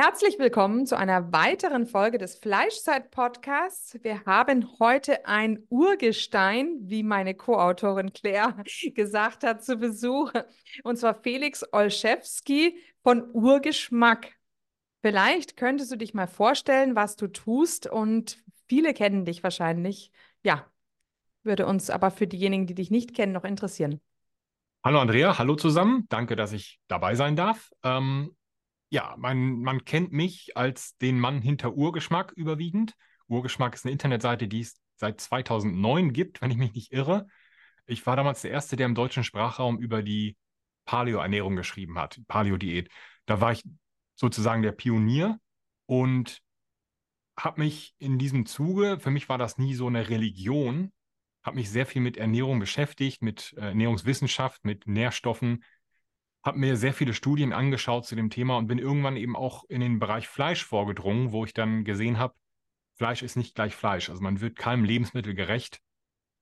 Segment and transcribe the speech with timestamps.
[0.00, 3.98] Herzlich willkommen zu einer weiteren Folge des Fleischzeit-Podcasts.
[4.04, 8.54] Wir haben heute ein Urgestein, wie meine Co-Autorin Claire
[8.94, 10.32] gesagt hat, zu Besuch.
[10.84, 14.36] Und zwar Felix Olszewski von Urgeschmack.
[15.02, 17.88] Vielleicht könntest du dich mal vorstellen, was du tust.
[17.88, 20.12] Und viele kennen dich wahrscheinlich.
[20.44, 20.64] Ja,
[21.42, 24.00] würde uns aber für diejenigen, die dich nicht kennen, noch interessieren.
[24.84, 26.06] Hallo Andrea, hallo zusammen.
[26.08, 27.72] Danke, dass ich dabei sein darf.
[27.82, 28.36] Ähm,
[28.90, 32.94] ja, man, man kennt mich als den Mann hinter Urgeschmack überwiegend.
[33.26, 37.26] Urgeschmack ist eine Internetseite, die es seit 2009 gibt, wenn ich mich nicht irre.
[37.86, 40.36] Ich war damals der Erste, der im deutschen Sprachraum über die
[40.84, 42.88] Paleo-Ernährung geschrieben hat, Paleo-Diät.
[43.26, 43.62] Da war ich
[44.14, 45.38] sozusagen der Pionier
[45.86, 46.40] und
[47.38, 50.92] habe mich in diesem Zuge, für mich war das nie so eine Religion,
[51.42, 55.62] habe mich sehr viel mit Ernährung beschäftigt, mit äh, Ernährungswissenschaft, mit Nährstoffen,
[56.44, 59.80] habe mir sehr viele Studien angeschaut zu dem Thema und bin irgendwann eben auch in
[59.80, 62.34] den Bereich Fleisch vorgedrungen, wo ich dann gesehen habe,
[62.96, 64.10] Fleisch ist nicht gleich Fleisch.
[64.10, 65.80] Also man wird keinem Lebensmittel gerecht,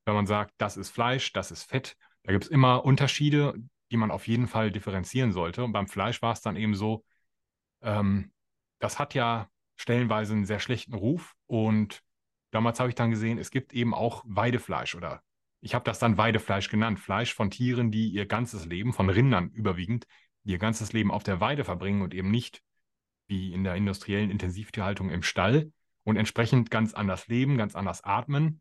[0.05, 1.97] wenn man sagt, das ist Fleisch, das ist Fett.
[2.23, 3.55] Da gibt es immer Unterschiede,
[3.91, 5.65] die man auf jeden Fall differenzieren sollte.
[5.65, 7.05] Und beim Fleisch war es dann eben so,
[7.83, 8.33] ähm,
[8.79, 11.35] das hat ja stellenweise einen sehr schlechten Ruf.
[11.47, 12.03] Und
[12.51, 15.23] damals habe ich dann gesehen, es gibt eben auch Weidefleisch oder
[15.61, 17.01] ich habe das dann Weidefleisch genannt.
[17.01, 20.07] Fleisch von Tieren, die ihr ganzes Leben, von Rindern überwiegend,
[20.45, 22.63] ihr ganzes Leben auf der Weide verbringen und eben nicht
[23.27, 25.73] wie in der industriellen Intensivtierhaltung im Stall
[26.05, 28.61] und entsprechend ganz anders leben, ganz anders atmen,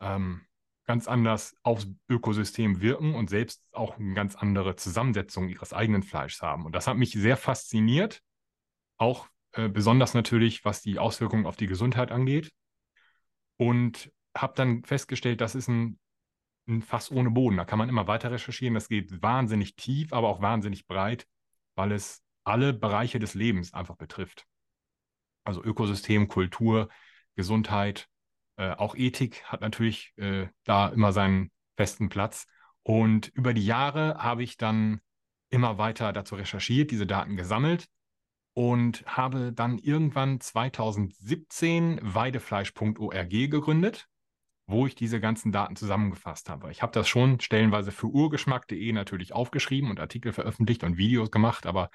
[0.00, 0.42] ähm,
[0.86, 6.42] ganz anders aufs Ökosystem wirken und selbst auch eine ganz andere Zusammensetzung ihres eigenen Fleischs
[6.42, 6.64] haben.
[6.64, 8.22] Und das hat mich sehr fasziniert,
[8.96, 12.52] auch äh, besonders natürlich, was die Auswirkungen auf die Gesundheit angeht.
[13.58, 15.98] Und habe dann festgestellt, das ist ein
[16.68, 17.56] ein Fass ohne Boden.
[17.56, 18.74] Da kann man immer weiter recherchieren.
[18.74, 21.26] Das geht wahnsinnig tief, aber auch wahnsinnig breit,
[21.74, 24.46] weil es alle Bereiche des Lebens einfach betrifft.
[25.44, 26.88] Also Ökosystem, Kultur,
[27.34, 28.08] Gesundheit,
[28.56, 32.46] äh, auch Ethik hat natürlich äh, da immer seinen festen Platz.
[32.82, 35.00] Und über die Jahre habe ich dann
[35.50, 37.88] immer weiter dazu recherchiert, diese Daten gesammelt
[38.54, 44.08] und habe dann irgendwann 2017 weidefleisch.org gegründet
[44.66, 46.70] wo ich diese ganzen Daten zusammengefasst habe.
[46.70, 51.66] Ich habe das schon stellenweise für urgeschmack.de natürlich aufgeschrieben und Artikel veröffentlicht und Videos gemacht,
[51.66, 51.90] aber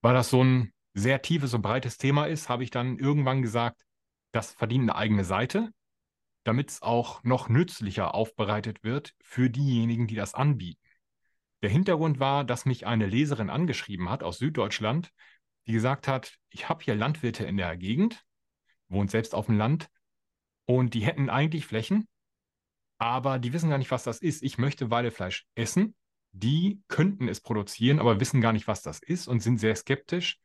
[0.00, 3.82] weil das so ein sehr tiefes und breites Thema ist, habe ich dann irgendwann gesagt,
[4.32, 5.70] das verdient eine eigene Seite,
[6.44, 10.80] damit es auch noch nützlicher aufbereitet wird für diejenigen, die das anbieten.
[11.62, 15.10] Der Hintergrund war, dass mich eine Leserin angeschrieben hat aus Süddeutschland,
[15.66, 18.22] die gesagt hat, ich habe hier Landwirte in der Gegend,
[18.88, 19.88] wohnt selbst auf dem Land
[20.66, 22.08] und die hätten eigentlich Flächen,
[22.98, 24.42] aber die wissen gar nicht, was das ist.
[24.42, 25.94] Ich möchte Weidefleisch essen.
[26.32, 30.38] Die könnten es produzieren, aber wissen gar nicht, was das ist und sind sehr skeptisch.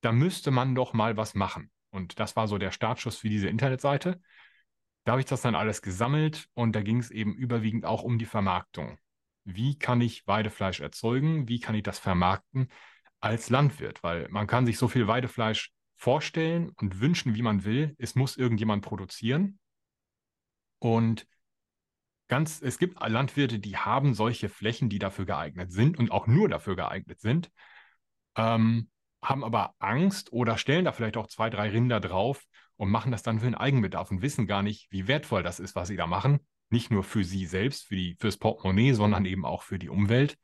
[0.00, 1.70] Da müsste man doch mal was machen.
[1.90, 4.20] Und das war so der Startschuss für diese Internetseite.
[5.04, 8.18] Da habe ich das dann alles gesammelt und da ging es eben überwiegend auch um
[8.18, 8.98] die Vermarktung.
[9.44, 11.48] Wie kann ich Weidefleisch erzeugen?
[11.48, 12.68] Wie kann ich das vermarkten
[13.20, 14.02] als Landwirt?
[14.02, 17.94] Weil man kann sich so viel Weidefleisch vorstellen und wünschen, wie man will.
[17.98, 19.58] Es muss irgendjemand produzieren.
[20.78, 21.26] Und
[22.28, 26.48] ganz, es gibt Landwirte, die haben solche Flächen, die dafür geeignet sind und auch nur
[26.48, 27.50] dafür geeignet sind,
[28.36, 28.88] ähm,
[29.20, 32.44] haben aber Angst oder stellen da vielleicht auch zwei, drei Rinder drauf
[32.76, 35.74] und machen das dann für den Eigenbedarf und wissen gar nicht, wie wertvoll das ist,
[35.74, 36.40] was sie da machen
[36.70, 40.36] nicht nur für sie selbst, für die, fürs Portemonnaie, sondern eben auch für die Umwelt.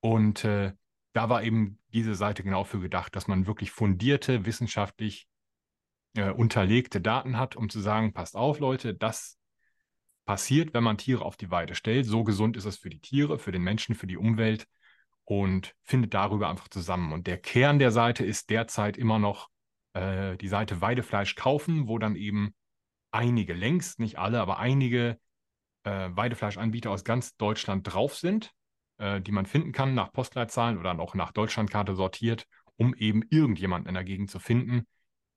[0.00, 0.72] Und äh,
[1.12, 5.28] da war eben diese Seite genau für gedacht, dass man wirklich fundierte, wissenschaftlich
[6.14, 9.38] äh, unterlegte Daten hat, um zu sagen, passt auf, Leute, das
[10.24, 12.06] passiert, wenn man Tiere auf die Weide stellt.
[12.06, 14.66] So gesund ist es für die Tiere, für den Menschen, für die Umwelt
[15.24, 17.12] und findet darüber einfach zusammen.
[17.12, 19.48] Und der Kern der Seite ist derzeit immer noch
[19.94, 22.54] äh, die Seite Weidefleisch kaufen, wo dann eben
[23.10, 25.18] einige, längst nicht alle, aber einige
[25.84, 28.52] äh, Weidefleischanbieter aus ganz Deutschland drauf sind,
[29.02, 32.46] äh, die man finden kann nach Postleitzahlen oder auch nach Deutschlandkarte sortiert,
[32.76, 34.86] um eben irgendjemanden in der Gegend zu finden,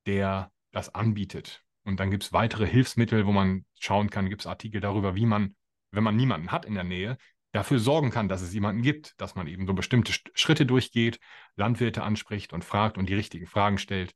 [0.06, 1.64] der das anbietet.
[1.82, 5.26] Und dann gibt es weitere Hilfsmittel, wo man schauen kann, gibt es Artikel darüber, wie
[5.26, 5.56] man,
[5.90, 7.18] wenn man niemanden hat in der Nähe,
[7.52, 11.18] dafür sorgen kann, dass es jemanden gibt, dass man eben so bestimmte Schritte durchgeht,
[11.56, 14.14] Landwirte anspricht und fragt und die richtigen Fragen stellt,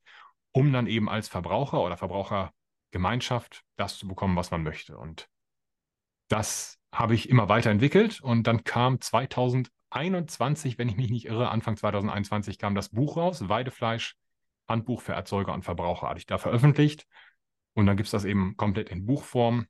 [0.53, 4.97] um dann eben als Verbraucher oder Verbrauchergemeinschaft das zu bekommen, was man möchte.
[4.97, 5.29] Und
[6.29, 11.77] das habe ich immer weiterentwickelt und dann kam 2021, wenn ich mich nicht irre, Anfang
[11.77, 14.17] 2021 kam das Buch raus, Weidefleisch,
[14.69, 17.07] Handbuch für Erzeuger und Verbraucher, hatte ich da veröffentlicht.
[17.75, 19.67] Und dann gibt es das eben komplett in Buchform,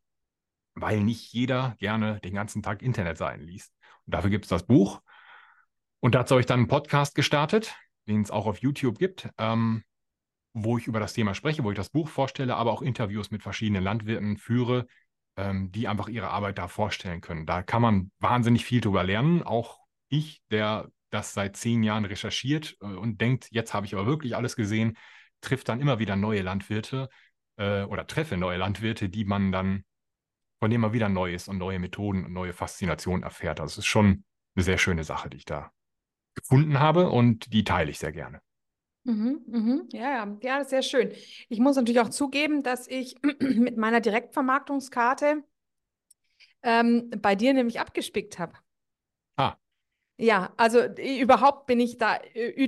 [0.75, 3.73] weil nicht jeder gerne den ganzen Tag Internetseiten liest.
[4.07, 5.03] Und dafür gibt es das Buch.
[6.01, 7.77] Und dazu habe ich dann einen Podcast gestartet,
[8.09, 9.85] den es auch auf YouTube gibt, ähm,
[10.55, 13.43] wo ich über das Thema spreche, wo ich das Buch vorstelle, aber auch Interviews mit
[13.43, 14.87] verschiedenen Landwirten führe,
[15.41, 17.47] ähm, die einfach ihre Arbeit da vorstellen können.
[17.47, 19.43] Da kann man wahnsinnig viel drüber lernen.
[19.43, 24.07] Auch ich, der das seit zehn Jahren recherchiert äh, und denkt, jetzt habe ich aber
[24.07, 24.97] wirklich alles gesehen,
[25.41, 27.09] trifft dann immer wieder neue Landwirte
[27.57, 29.85] äh, oder treffe neue Landwirte, die man dann,
[30.61, 33.61] von denen man wieder Neues und neue Methoden und neue Faszinationen erfährt.
[33.61, 35.73] Also es ist schon eine sehr schöne Sache, die ich da
[36.35, 38.41] gefunden habe und die teile ich sehr gerne.
[39.05, 39.89] Mhm, mhm.
[39.93, 41.13] Ja, ja, ja, sehr schön.
[41.49, 45.43] Ich muss natürlich auch zugeben, dass ich mit meiner Direktvermarktungskarte
[46.63, 48.53] ähm, bei dir nämlich abgespickt habe.
[49.37, 49.57] Ah.
[50.19, 50.81] Ja, also
[51.21, 52.19] überhaupt bin ich da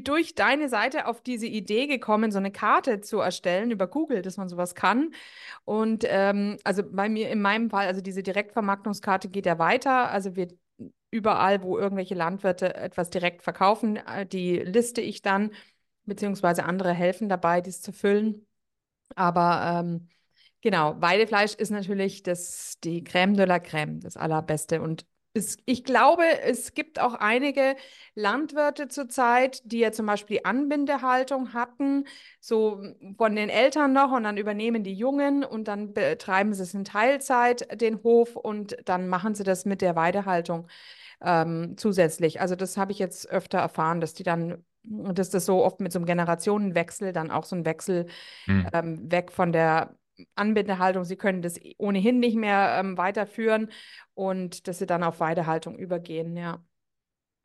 [0.03, 4.39] durch deine Seite auf diese Idee gekommen, so eine Karte zu erstellen über Google, dass
[4.39, 5.15] man sowas kann.
[5.65, 10.11] Und ähm, also bei mir in meinem Fall, also diese Direktvermarktungskarte geht ja weiter.
[10.11, 10.49] Also wir
[11.11, 15.53] überall, wo irgendwelche Landwirte etwas direkt verkaufen, äh, die liste ich dann
[16.05, 18.47] beziehungsweise andere helfen dabei, dies zu füllen.
[19.15, 20.09] Aber ähm,
[20.61, 24.81] genau, Weidefleisch ist natürlich das, die Crème de la Crème, das Allerbeste.
[24.81, 27.77] Und es, ich glaube, es gibt auch einige
[28.15, 32.05] Landwirte zurzeit, die ja zum Beispiel die Anbindehaltung hatten,
[32.41, 32.83] so
[33.17, 36.85] von den Eltern noch und dann übernehmen die Jungen und dann betreiben sie es in
[36.85, 40.69] Teilzeit, den Hof, und dann machen sie das mit der Weidehaltung
[41.23, 42.41] ähm, zusätzlich.
[42.41, 45.93] Also das habe ich jetzt öfter erfahren, dass die dann dass das so oft mit
[45.93, 48.07] so einem Generationenwechsel dann auch so ein Wechsel
[48.45, 48.67] hm.
[48.73, 49.97] ähm, weg von der
[50.35, 53.71] Anbindehaltung, sie können das ohnehin nicht mehr ähm, weiterführen
[54.15, 56.63] und dass sie dann auf Weidehaltung übergehen, ja.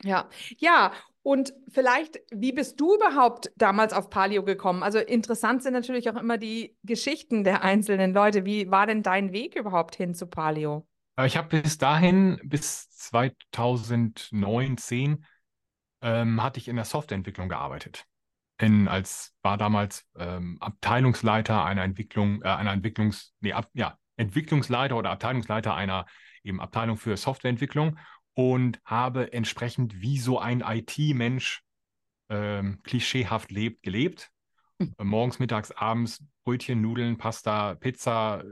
[0.04, 0.30] Ja,
[0.60, 0.92] ja,
[1.24, 4.81] und vielleicht, wie bist du überhaupt damals auf Palio gekommen?
[4.81, 8.45] Also interessant sind natürlich auch immer die Geschichten der einzelnen Leute.
[8.45, 10.88] Wie war denn dein Weg überhaupt hin zu Palio?
[11.25, 15.25] Ich habe bis dahin, bis 2019,
[16.02, 18.06] ähm, hatte ich in der Softwareentwicklung gearbeitet.
[18.60, 24.98] In, als war damals ähm, Abteilungsleiter einer Entwicklung, äh, einer Entwicklungs, nee, ab, ja, Entwicklungsleiter
[24.98, 26.06] oder Abteilungsleiter einer
[26.44, 28.00] eben Abteilung für Softwareentwicklung
[28.33, 31.64] und habe entsprechend wie so ein IT-Mensch
[32.30, 34.31] ähm, klischeehaft lebt, gelebt.
[34.80, 34.94] Mhm.
[35.04, 38.44] Morgens, mittags, abends Brötchen, Nudeln, Pasta, Pizza,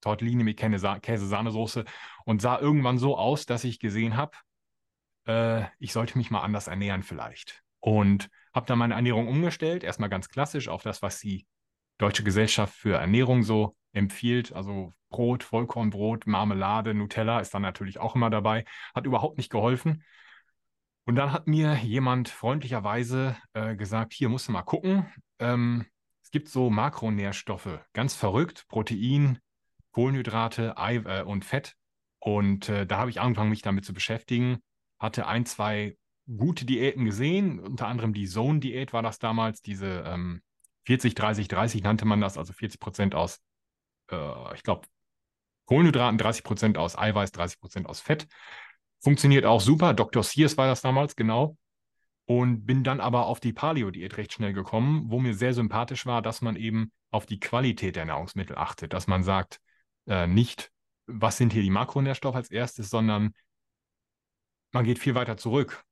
[0.00, 1.84] Tortellini mit Käse-Sahnesoße
[2.24, 4.32] und sah irgendwann so aus, dass ich gesehen habe,
[5.30, 7.62] äh, ich sollte mich mal anders ernähren vielleicht.
[7.78, 11.46] Und habe dann meine Ernährung umgestellt, erstmal ganz klassisch auf das, was die
[11.98, 14.52] Deutsche Gesellschaft für Ernährung so empfiehlt.
[14.52, 18.64] Also Brot, Vollkornbrot, Marmelade, Nutella ist dann natürlich auch immer dabei.
[18.94, 20.04] Hat überhaupt nicht geholfen.
[21.04, 25.06] Und dann hat mir jemand freundlicherweise äh, gesagt, hier musst du mal gucken.
[25.38, 25.86] Ähm,
[26.22, 29.38] es gibt so Makronährstoffe, ganz verrückt, Protein,
[29.92, 31.76] Kohlenhydrate Ei äh, und Fett.
[32.18, 34.60] Und äh, da habe ich angefangen, mich damit zu beschäftigen
[35.00, 35.96] hatte ein, zwei
[36.36, 40.42] gute Diäten gesehen, unter anderem die Zone-Diät war das damals, diese ähm,
[40.84, 43.40] 40, 30, 30 nannte man das, also 40 Prozent aus,
[44.10, 44.86] äh, ich glaube,
[45.66, 48.26] Kohlenhydraten, 30 Prozent aus Eiweiß, 30 Prozent aus Fett.
[49.00, 49.94] Funktioniert auch super.
[49.94, 50.22] Dr.
[50.22, 51.56] Sears war das damals, genau.
[52.26, 56.22] Und bin dann aber auf die Paleo-Diät recht schnell gekommen, wo mir sehr sympathisch war,
[56.22, 59.60] dass man eben auf die Qualität der Nahrungsmittel achtet, dass man sagt,
[60.06, 60.70] äh, nicht,
[61.06, 63.32] was sind hier die Makronährstoffe als erstes, sondern
[64.72, 65.84] man geht viel weiter zurück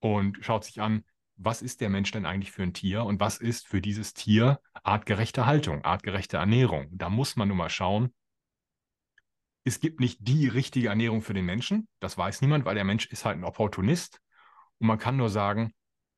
[0.00, 1.04] und schaut sich an,
[1.36, 4.60] was ist der Mensch denn eigentlich für ein Tier und was ist für dieses Tier
[4.82, 6.88] artgerechte Haltung, artgerechte Ernährung.
[6.90, 8.12] Da muss man nun mal schauen,
[9.64, 11.88] es gibt nicht die richtige Ernährung für den Menschen.
[12.00, 14.20] Das weiß niemand, weil der Mensch ist halt ein Opportunist.
[14.78, 15.74] Und man kann nur sagen,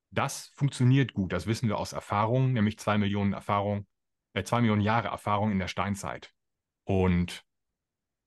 [0.09, 1.33] das funktioniert gut.
[1.33, 3.87] Das wissen wir aus Erfahrung, nämlich zwei Millionen Erfahrung,
[4.33, 6.31] äh, zwei Millionen Jahre Erfahrung in der Steinzeit.
[6.83, 7.43] Und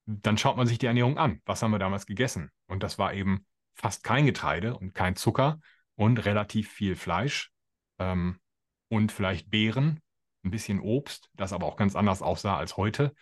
[0.07, 1.41] dann schaut man sich die Ernährung an.
[1.47, 2.51] Was haben wir damals gegessen?
[2.67, 5.61] Und das war eben fast kein Getreide und kein Zucker
[5.95, 7.53] und relativ viel Fleisch
[7.99, 8.39] ähm,
[8.89, 10.01] und vielleicht Beeren,
[10.45, 13.15] ein bisschen Obst, das aber auch ganz anders aussah als heute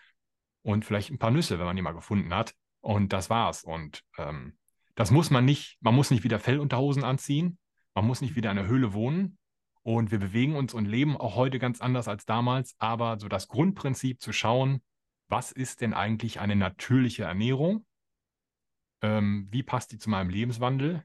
[0.63, 2.55] und vielleicht ein paar Nüsse, wenn man die mal gefunden hat.
[2.81, 3.63] Und das war's.
[3.65, 4.57] Und ähm,
[4.95, 7.59] das muss man nicht, man muss nicht wieder Fellunterhosen anziehen,
[7.95, 9.39] man muss nicht wieder in einer Höhle wohnen.
[9.85, 12.75] Und wir bewegen uns und leben auch heute ganz anders als damals.
[12.79, 14.81] Aber so das Grundprinzip zu schauen,
[15.29, 17.85] was ist denn eigentlich eine natürliche Ernährung?
[19.03, 21.05] Ähm, wie passt die zu meinem Lebenswandel?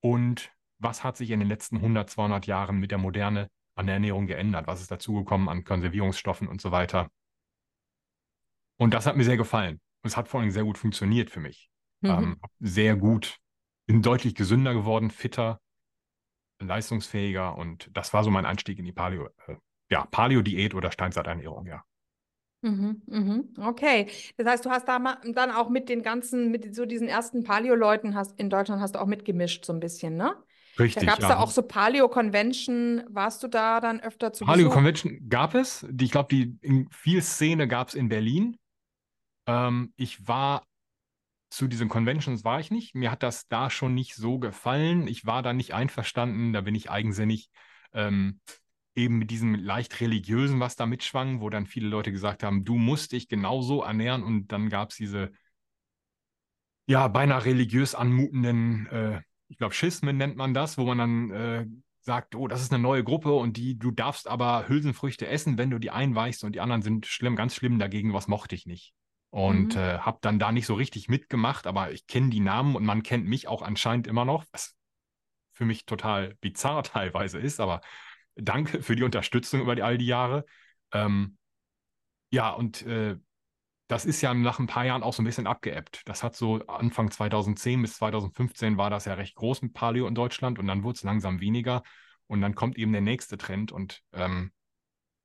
[0.00, 3.94] Und was hat sich in den letzten 100, 200 Jahren mit der Moderne an der
[3.94, 4.66] Ernährung geändert?
[4.66, 7.10] Was ist dazugekommen an Konservierungsstoffen und so weiter?
[8.78, 9.80] Und das hat mir sehr gefallen.
[10.02, 11.70] Und es hat vor allem sehr gut funktioniert für mich.
[12.02, 12.10] Mhm.
[12.10, 13.38] Ähm, sehr gut.
[13.86, 15.60] Bin deutlich gesünder geworden, fitter,
[16.60, 17.56] leistungsfähiger.
[17.56, 19.56] Und das war so mein Einstieg in die Paleo, äh,
[19.90, 21.84] ja, Paleo-Diät oder Steinzeiternährung, ja.
[22.62, 23.54] Mhm, mhm.
[23.60, 27.44] Okay, das heißt, du hast da dann auch mit den ganzen, mit so diesen ersten
[27.44, 30.34] Paleo-Leuten hast in Deutschland hast du auch mitgemischt so ein bisschen, ne?
[30.78, 31.04] Richtig.
[31.04, 31.34] Da gab es ja.
[31.34, 33.04] da auch so Paleo-Convention.
[33.08, 35.86] Warst du da dann öfter zu Paleo-Convention gab es.
[35.88, 38.58] Die, ich glaube, die viel Szene gab es in Berlin.
[39.46, 40.64] Ähm, ich war
[41.48, 42.94] zu diesen Conventions war ich nicht.
[42.94, 45.06] Mir hat das da schon nicht so gefallen.
[45.06, 46.52] Ich war da nicht einverstanden.
[46.52, 47.48] Da bin ich eigensinnig.
[47.94, 48.40] Ähm,
[48.96, 52.76] eben mit diesem leicht religiösen, was da mitschwang, wo dann viele Leute gesagt haben, du
[52.76, 54.22] musst dich genauso ernähren.
[54.22, 55.30] Und dann gab es diese,
[56.86, 61.66] ja, beinahe religiös anmutenden, äh, ich glaube, Schismen nennt man das, wo man dann äh,
[62.00, 65.70] sagt, oh, das ist eine neue Gruppe und die, du darfst aber Hülsenfrüchte essen, wenn
[65.70, 68.94] du die einweichst und die anderen sind schlimm, ganz schlimm dagegen, was mochte ich nicht.
[69.30, 69.80] Und mhm.
[69.80, 73.02] äh, habe dann da nicht so richtig mitgemacht, aber ich kenne die Namen und man
[73.02, 74.76] kennt mich auch anscheinend immer noch, was
[75.52, 77.80] für mich total bizarr teilweise ist, aber
[78.36, 80.44] danke für die Unterstützung über die, all die Jahre.
[80.92, 81.36] Ähm,
[82.30, 83.16] ja, und äh,
[83.88, 86.02] das ist ja nach ein paar Jahren auch so ein bisschen abgeebbt.
[86.06, 90.14] Das hat so Anfang 2010 bis 2015 war das ja recht groß mit Paleo in
[90.14, 91.82] Deutschland und dann wurde es langsam weniger
[92.26, 94.50] und dann kommt eben der nächste Trend und ähm,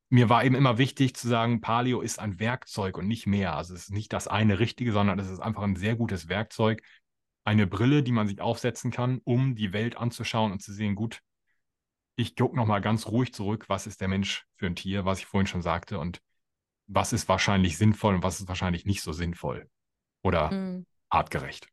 [0.09, 3.55] mir war eben immer wichtig zu sagen, Paleo ist ein Werkzeug und nicht mehr.
[3.55, 6.83] Also es ist nicht das eine Richtige, sondern es ist einfach ein sehr gutes Werkzeug.
[7.45, 11.21] Eine Brille, die man sich aufsetzen kann, um die Welt anzuschauen und zu sehen, gut,
[12.15, 15.25] ich gucke nochmal ganz ruhig zurück, was ist der Mensch für ein Tier, was ich
[15.25, 16.21] vorhin schon sagte, und
[16.87, 19.69] was ist wahrscheinlich sinnvoll und was ist wahrscheinlich nicht so sinnvoll
[20.23, 20.85] oder mhm.
[21.09, 21.67] artgerecht.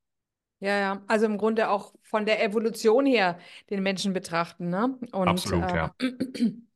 [0.61, 3.39] Ja, ja, also im Grunde auch von der Evolution her
[3.71, 4.99] den Menschen betrachten, ne?
[5.13, 5.95] Und, Absolut, äh, ja.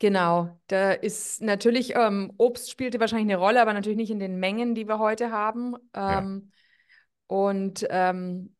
[0.00, 4.38] Genau, da ist natürlich, ähm, Obst spielte wahrscheinlich eine Rolle, aber natürlich nicht in den
[4.38, 5.74] Mengen, die wir heute haben.
[5.92, 7.36] Ähm, ja.
[7.36, 8.54] Und ähm,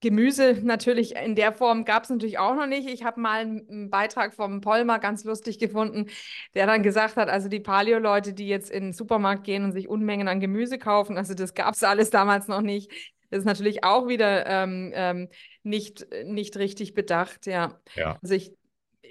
[0.00, 2.88] Gemüse natürlich in der Form gab es natürlich auch noch nicht.
[2.88, 6.06] Ich habe mal einen Beitrag vom Polmer ganz lustig gefunden,
[6.54, 9.88] der dann gesagt hat, also die Paleo-Leute, die jetzt in den Supermarkt gehen und sich
[9.88, 12.90] Unmengen an Gemüse kaufen, also das gab es alles damals noch nicht.
[13.30, 15.28] Das ist natürlich auch wieder ähm, ähm,
[15.62, 17.78] nicht, nicht richtig bedacht, ja.
[17.94, 18.18] ja.
[18.22, 18.52] Also ich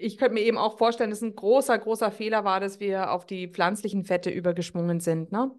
[0.02, 3.26] ich könnte mir eben auch vorstellen, dass ein großer, großer Fehler war, dass wir auf
[3.26, 5.32] die pflanzlichen Fette übergeschwungen sind.
[5.32, 5.52] Ne?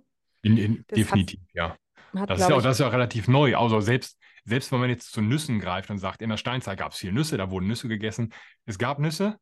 [0.43, 1.77] In, in, definitiv, hat, ja.
[2.19, 3.57] Hat, das, ist ja auch, das ist ja relativ neu.
[3.57, 6.93] Also selbst, selbst wenn man jetzt zu Nüssen greift und sagt, in der Steinzeit gab
[6.93, 8.33] es viel Nüsse, da wurden Nüsse gegessen.
[8.65, 9.39] Es gab Nüsse,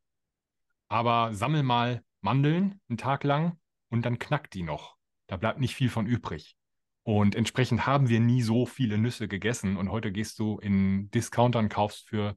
[0.88, 4.97] aber sammel mal Mandeln einen Tag lang und dann knackt die noch.
[5.26, 6.57] Da bleibt nicht viel von übrig.
[7.02, 9.76] Und entsprechend haben wir nie so viele Nüsse gegessen.
[9.76, 12.37] Und heute gehst du in Discountern, kaufst für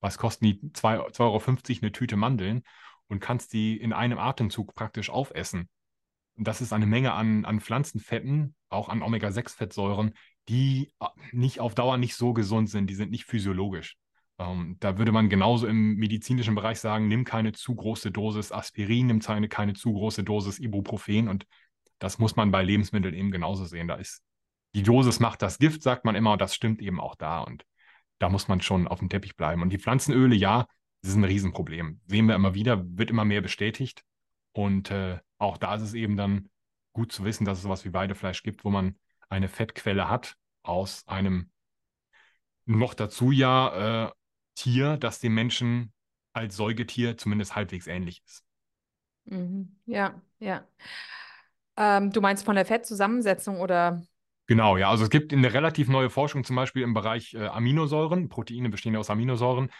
[0.00, 1.42] was kosten die 2,50 Euro
[1.82, 2.62] eine Tüte Mandeln
[3.08, 5.68] und kannst die in einem Atemzug praktisch aufessen.
[6.36, 10.12] Und das ist eine Menge an, an Pflanzenfetten, auch an Omega-6-Fettsäuren,
[10.48, 13.96] die äh, nicht auf Dauer nicht so gesund sind, die sind nicht physiologisch.
[14.38, 19.06] Ähm, da würde man genauso im medizinischen Bereich sagen, nimm keine zu große Dosis Aspirin,
[19.06, 21.46] nimm keine, keine zu große Dosis Ibuprofen und
[21.98, 23.88] das muss man bei Lebensmitteln eben genauso sehen.
[23.88, 24.22] Da ist
[24.76, 27.40] die Dosis macht das Gift, sagt man immer, und das stimmt eben auch da.
[27.40, 27.64] Und
[28.18, 29.62] da muss man schon auf dem Teppich bleiben.
[29.62, 30.66] Und die Pflanzenöle, ja,
[31.00, 32.00] das ist ein Riesenproblem.
[32.06, 34.04] Sehen wir immer wieder, wird immer mehr bestätigt.
[34.52, 36.50] Und äh, auch da ist es eben dann
[36.92, 38.96] gut zu wissen, dass es sowas wie Weidefleisch gibt, wo man
[39.28, 41.50] eine Fettquelle hat aus einem
[42.64, 44.12] noch dazu ja äh,
[44.54, 45.92] Tier, das dem Menschen
[46.32, 48.44] als Säugetier zumindest halbwegs ähnlich ist.
[49.24, 49.76] Mhm.
[49.86, 50.66] Ja, ja.
[51.76, 54.02] Ähm, du meinst von der Fettzusammensetzung oder?
[54.46, 54.90] Genau, ja.
[54.90, 58.28] Also es gibt eine relativ neue Forschung, zum Beispiel im Bereich äh, Aminosäuren.
[58.28, 59.70] Proteine bestehen ja aus Aminosäuren,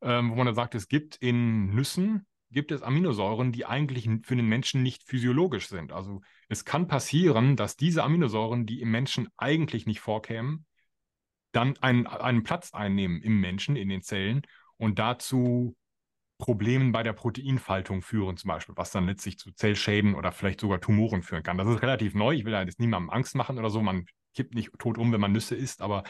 [0.00, 4.36] ähm, wo man dann sagt, es gibt in Nüssen gibt es Aminosäuren, die eigentlich für
[4.36, 5.90] den Menschen nicht physiologisch sind.
[5.90, 6.20] Also
[6.52, 10.66] Es kann passieren, dass diese Aminosäuren, die im Menschen eigentlich nicht vorkämen,
[11.52, 14.42] dann einen, einen Platz einnehmen im Menschen, in den Zellen
[14.76, 15.74] und dazu
[16.36, 20.78] Problemen bei der Proteinfaltung führen, zum Beispiel, was dann letztlich zu Zellschäden oder vielleicht sogar
[20.78, 21.56] Tumoren führen kann.
[21.56, 22.34] Das ist relativ neu.
[22.34, 23.80] Ich will ja jetzt niemandem Angst machen oder so.
[23.80, 24.04] Man
[24.34, 26.02] kippt nicht tot um, wenn man Nüsse isst, aber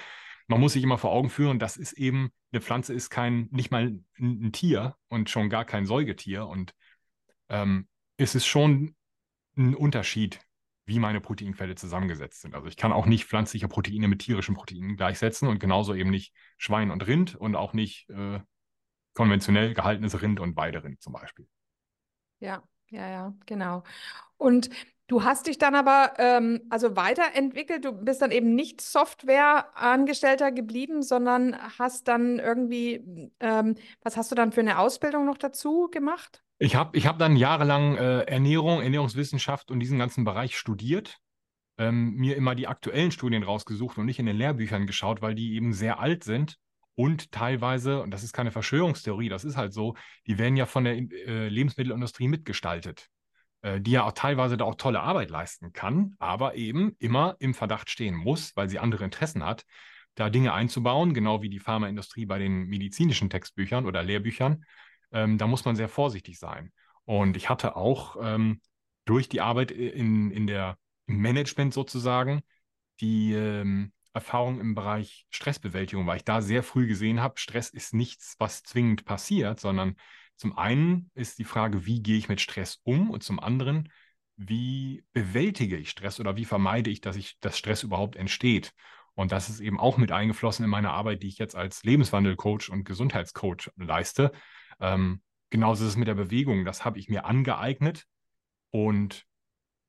[0.49, 3.71] man muss sich immer vor Augen führen, das ist eben, eine Pflanze ist kein, nicht
[3.71, 6.49] mal ein, ein Tier und schon gar kein Säugetier.
[6.49, 6.75] Und
[7.49, 8.97] ähm, es ist schon
[9.57, 10.41] ein Unterschied,
[10.85, 12.55] wie meine Proteinquelle zusammengesetzt sind.
[12.55, 16.35] Also ich kann auch nicht pflanzliche Proteine mit tierischen Proteinen gleichsetzen und genauso eben nicht
[16.57, 18.41] Schwein und Rind und auch nicht äh,
[19.15, 21.47] konventionell gehaltenes Rind und Weiderind zum Beispiel.
[22.41, 23.85] Ja, ja, ja, genau.
[24.37, 24.71] Und
[25.07, 27.85] du hast dich dann aber ähm, also weiterentwickelt.
[27.85, 34.35] Du bist dann eben nicht Softwareangestellter geblieben, sondern hast dann irgendwie, ähm, was hast du
[34.35, 36.43] dann für eine Ausbildung noch dazu gemacht?
[36.63, 41.19] Ich habe ich hab dann jahrelang äh, Ernährung, Ernährungswissenschaft und diesen ganzen Bereich studiert.
[41.77, 45.55] Ähm, mir immer die aktuellen Studien rausgesucht und nicht in den Lehrbüchern geschaut, weil die
[45.55, 46.59] eben sehr alt sind
[46.95, 49.97] und teilweise, und das ist keine Verschwörungstheorie, das ist halt so,
[50.29, 53.09] die werden ja von der äh, Lebensmittelindustrie mitgestaltet,
[53.63, 57.55] äh, die ja auch teilweise da auch tolle Arbeit leisten kann, aber eben immer im
[57.55, 59.65] Verdacht stehen muss, weil sie andere Interessen hat,
[60.15, 64.65] da Dinge einzubauen, genau wie die Pharmaindustrie bei den medizinischen Textbüchern oder Lehrbüchern.
[65.13, 66.73] Ähm, da muss man sehr vorsichtig sein.
[67.05, 68.61] Und ich hatte auch ähm,
[69.05, 72.43] durch die Arbeit in, in der, im Management sozusagen
[73.01, 77.95] die ähm, Erfahrung im Bereich Stressbewältigung, weil ich da sehr früh gesehen habe, Stress ist
[77.95, 79.97] nichts, was zwingend passiert, sondern
[80.37, 83.91] zum einen ist die Frage, wie gehe ich mit Stress um und zum anderen,
[84.37, 88.73] wie bewältige ich Stress oder wie vermeide ich, dass ich, dass Stress überhaupt entsteht.
[89.15, 92.71] Und das ist eben auch mit eingeflossen in meine Arbeit, die ich jetzt als Lebenswandelcoach
[92.71, 94.33] und Gesundheitscoach leiste.
[94.83, 96.65] Ähm, genauso ist es mit der Bewegung.
[96.65, 98.07] Das habe ich mir angeeignet
[98.71, 99.25] und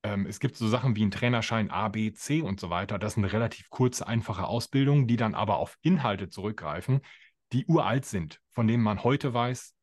[0.04, 3.00] ähm, es gibt so Sachen wie einen Trainerschein A, B, C und so weiter.
[3.00, 7.02] Das sind relativ kurze, einfache Ausbildungen, die dann aber auf Inhalte zurückgreifen,
[7.52, 9.74] die uralt sind, von denen man heute weiß,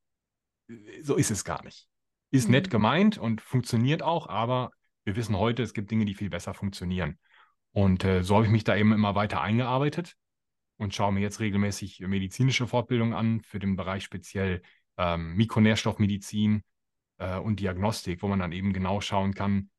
[1.02, 1.88] so ist es gar nicht.
[2.30, 2.52] Ist mhm.
[2.52, 4.70] nett gemeint und funktioniert auch, aber
[5.04, 7.18] wir wissen heute, es gibt Dinge, die viel besser funktionieren.
[7.72, 10.16] Und äh, so habe ich mich da eben immer weiter eingearbeitet
[10.76, 14.62] und schaue mir jetzt regelmäßig medizinische Fortbildungen an für den Bereich speziell
[15.00, 16.62] ähm, Mikronährstoffmedizin
[17.18, 19.70] äh, und Diagnostik, wo man dann eben genau schauen kann,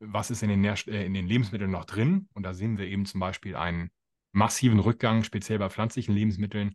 [0.00, 2.28] was ist in den, Nähr äh, in den Lebensmitteln noch drin.
[2.34, 3.90] Und da sehen wir eben zum Beispiel einen
[4.32, 6.74] massiven Rückgang, speziell bei pflanzlichen Lebensmitteln,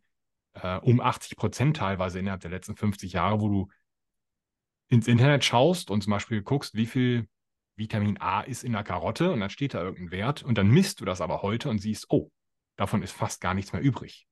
[0.54, 3.68] äh, um 80 Prozent teilweise innerhalb der letzten 50 Jahre, wo du
[4.88, 7.28] ins Internet schaust und zum Beispiel guckst, wie viel
[7.76, 11.02] Vitamin A ist in der Karotte und dann steht da irgendein Wert und dann misst
[11.02, 12.32] du das aber heute und siehst, oh,
[12.78, 14.29] davon ist fast gar nichts mehr übrig.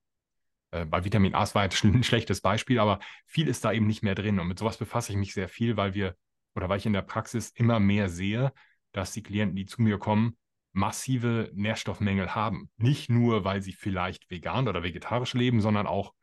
[0.71, 4.03] Äh, bei Vitamin A war jetzt ein schlechtes Beispiel, aber viel ist da eben nicht
[4.03, 6.15] mehr drin und mit sowas befasse ich mich sehr viel, weil wir
[6.55, 8.51] oder weil ich in der Praxis immer mehr sehe,
[8.91, 10.37] dass die Klienten, die zu mir kommen,
[10.73, 12.69] massive Nährstoffmängel haben.
[12.77, 16.13] Nicht nur, weil sie vielleicht vegan oder vegetarisch leben, sondern auch,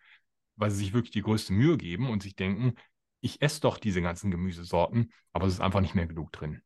[0.57, 2.74] weil sie sich wirklich die größte Mühe geben und sich denken,
[3.20, 6.62] ich esse doch diese ganzen Gemüsesorten, aber es ist einfach nicht mehr genug drin.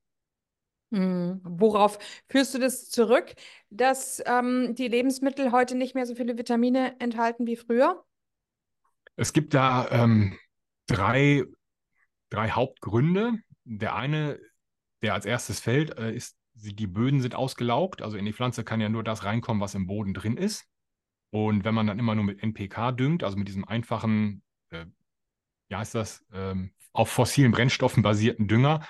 [0.91, 1.41] Hm.
[1.45, 1.99] Worauf
[2.29, 3.35] führst du das zurück,
[3.71, 8.05] dass ähm, die Lebensmittel heute nicht mehr so viele Vitamine enthalten wie früher?
[9.17, 10.39] Es gibt da ähm,
[10.87, 11.45] drei,
[12.31, 13.35] drei Hauptgründe.
[13.65, 14.39] Der eine
[15.03, 18.03] der als erstes fällt, äh, ist, die Böden sind ausgelaugt.
[18.03, 20.67] Also in die Pflanze kann ja nur das reinkommen, was im Boden drin ist.
[21.31, 24.87] Und wenn man dann immer nur mit NPK düngt, also mit diesem einfachen, äh,
[25.69, 28.87] wie heißt das, ähm, auf fossilen Brennstoffen basierten Dünger,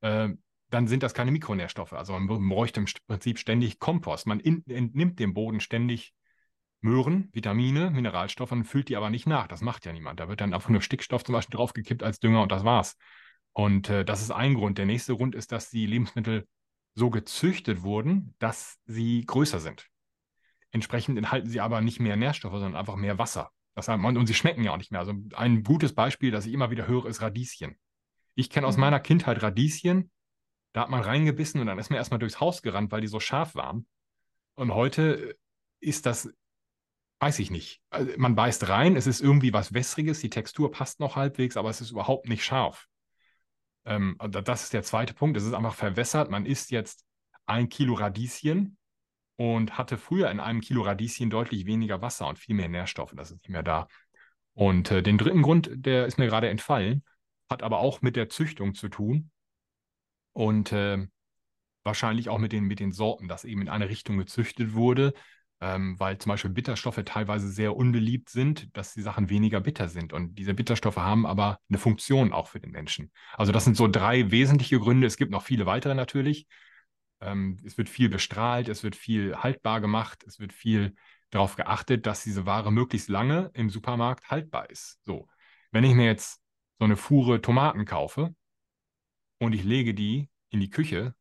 [0.00, 0.30] äh,
[0.70, 1.92] dann sind das keine Mikronährstoffe.
[1.92, 4.26] Also man bräuchte im Prinzip ständig Kompost.
[4.26, 6.14] Man in, entnimmt dem Boden ständig
[6.80, 9.46] Möhren, Vitamine, Mineralstoffe und füllt die aber nicht nach.
[9.46, 10.18] Das macht ja niemand.
[10.18, 12.96] Da wird dann einfach nur Stickstoff zum Beispiel draufgekippt als Dünger und das war's.
[13.52, 14.78] Und äh, das ist ein Grund.
[14.78, 16.46] Der nächste Grund ist, dass die Lebensmittel
[16.94, 19.86] so gezüchtet wurden, dass sie größer sind.
[20.70, 23.50] Entsprechend enthalten sie aber nicht mehr Nährstoffe, sondern einfach mehr Wasser.
[23.74, 25.00] Das heißt, und sie schmecken ja auch nicht mehr.
[25.00, 27.76] Also ein gutes Beispiel, das ich immer wieder höre, ist Radieschen.
[28.34, 28.82] Ich kenne aus mhm.
[28.82, 30.10] meiner Kindheit Radieschen.
[30.72, 33.20] Da hat man reingebissen und dann ist man erstmal durchs Haus gerannt, weil die so
[33.20, 33.86] scharf waren.
[34.54, 35.36] Und heute
[35.80, 36.32] ist das,
[37.18, 37.80] weiß ich nicht.
[37.90, 41.70] Also man beißt rein, es ist irgendwie was Wässriges, die Textur passt noch halbwegs, aber
[41.70, 42.86] es ist überhaupt nicht scharf.
[43.84, 45.36] Ähm, das ist der zweite Punkt.
[45.36, 46.30] Es ist einfach verwässert.
[46.30, 47.04] Man isst jetzt
[47.46, 48.76] ein Kilo Radieschen
[49.36, 53.14] und hatte früher in einem Kilo Radieschen deutlich weniger Wasser und viel mehr Nährstoffe.
[53.16, 53.88] Das ist nicht mehr da.
[54.54, 57.02] Und äh, den dritten Grund, der ist mir gerade entfallen,
[57.48, 59.30] hat aber auch mit der Züchtung zu tun
[60.32, 61.06] und äh,
[61.82, 65.14] wahrscheinlich auch mit den, mit den Sorten, dass eben in eine Richtung gezüchtet wurde,
[65.60, 70.12] ähm, weil zum Beispiel Bitterstoffe teilweise sehr unbeliebt sind, dass die Sachen weniger bitter sind.
[70.12, 73.10] Und diese Bitterstoffe haben aber eine Funktion auch für den Menschen.
[73.34, 75.06] Also das sind so drei wesentliche Gründe.
[75.06, 76.46] Es gibt noch viele weitere natürlich.
[77.20, 80.94] Ähm, es wird viel bestrahlt, es wird viel haltbar gemacht, es wird viel
[81.30, 84.98] darauf geachtet, dass diese Ware möglichst lange im Supermarkt haltbar ist.
[85.04, 85.28] So,
[85.70, 86.40] wenn ich mir jetzt
[86.78, 88.34] so eine Fuhre Tomaten kaufe
[89.40, 91.14] und ich lege die in die Küche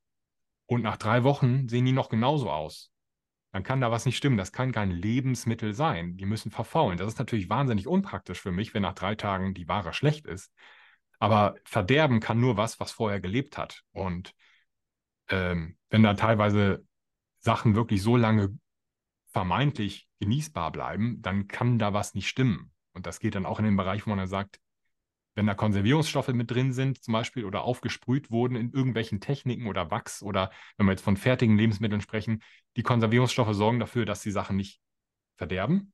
[0.67, 2.91] und nach drei Wochen sehen die noch genauso aus,
[3.51, 4.37] dann kann da was nicht stimmen.
[4.37, 6.17] Das kann kein Lebensmittel sein.
[6.17, 6.99] Die müssen verfaulen.
[6.99, 10.53] Das ist natürlich wahnsinnig unpraktisch für mich, wenn nach drei Tagen die Ware schlecht ist.
[11.17, 13.83] Aber verderben kann nur was, was vorher gelebt hat.
[13.91, 14.35] Und
[15.29, 16.85] ähm, wenn da teilweise
[17.39, 18.55] Sachen wirklich so lange
[19.31, 22.71] vermeintlich genießbar bleiben, dann kann da was nicht stimmen.
[22.93, 24.59] Und das geht dann auch in den Bereich, wo man dann sagt,
[25.39, 29.89] wenn da Konservierungsstoffe mit drin sind, zum Beispiel, oder aufgesprüht wurden in irgendwelchen Techniken oder
[29.89, 32.43] Wachs oder wenn wir jetzt von fertigen Lebensmitteln sprechen,
[32.75, 34.81] die Konservierungsstoffe sorgen dafür, dass die Sachen nicht
[35.37, 35.93] verderben.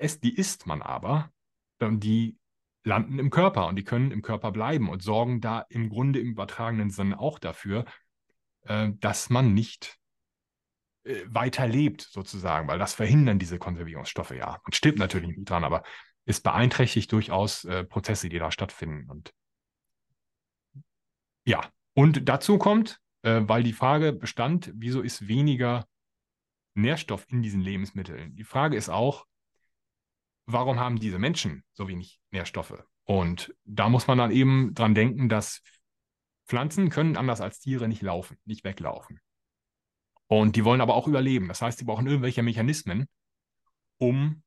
[0.00, 1.30] Die, die isst man aber,
[1.78, 2.38] die
[2.84, 6.30] landen im Körper und die können im Körper bleiben und sorgen da im Grunde im
[6.30, 7.84] übertragenen Sinne auch dafür,
[8.62, 9.98] äh, dass man nicht
[11.04, 14.58] äh, weiter lebt, sozusagen, weil das verhindern diese Konservierungsstoffe ja.
[14.64, 15.82] Und stimmt natürlich nicht dran, aber
[16.28, 19.08] es beeinträchtigt durchaus äh, Prozesse, die da stattfinden.
[19.10, 19.32] Und
[21.44, 25.86] ja, und dazu kommt, äh, weil die Frage bestand, wieso ist weniger
[26.74, 28.36] Nährstoff in diesen Lebensmitteln?
[28.36, 29.24] Die Frage ist auch,
[30.44, 32.84] warum haben diese Menschen so wenig Nährstoffe?
[33.04, 35.62] Und da muss man dann eben dran denken, dass
[36.46, 39.18] Pflanzen können anders als Tiere nicht laufen, nicht weglaufen.
[40.26, 41.48] Und die wollen aber auch überleben.
[41.48, 43.08] Das heißt, sie brauchen irgendwelche Mechanismen,
[43.96, 44.42] um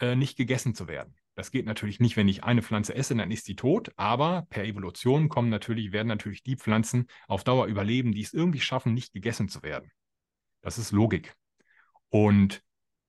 [0.00, 1.14] äh, nicht gegessen zu werden.
[1.34, 4.64] Das geht natürlich nicht, wenn ich eine Pflanze esse, dann ist sie tot, aber per
[4.64, 9.12] Evolution kommen natürlich, werden natürlich die Pflanzen auf Dauer überleben, die es irgendwie schaffen, nicht
[9.12, 9.90] gegessen zu werden.
[10.62, 11.34] Das ist Logik.
[12.08, 12.62] Und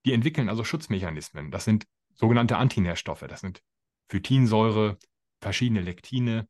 [0.06, 1.52] die entwickeln also Schutzmechanismen.
[1.52, 3.26] Das sind sogenannte Antinährstoffe.
[3.28, 3.62] Das sind
[4.10, 4.98] Phytinsäure,
[5.42, 6.48] verschiedene Lektine.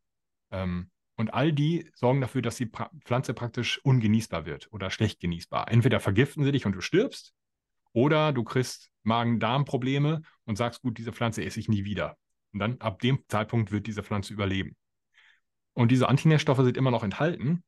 [0.51, 5.19] Ähm, und all die sorgen dafür, dass die pra Pflanze praktisch ungenießbar wird oder schlecht
[5.19, 5.69] genießbar.
[5.71, 7.33] Entweder vergiften sie dich und du stirbst,
[7.95, 12.17] oder du kriegst Magen-Darm-Probleme und sagst, gut, diese Pflanze esse ich nie wieder.
[12.51, 14.75] Und dann ab dem Zeitpunkt wird diese Pflanze überleben.
[15.73, 17.63] Und diese Antinährstoffe sind immer noch enthalten.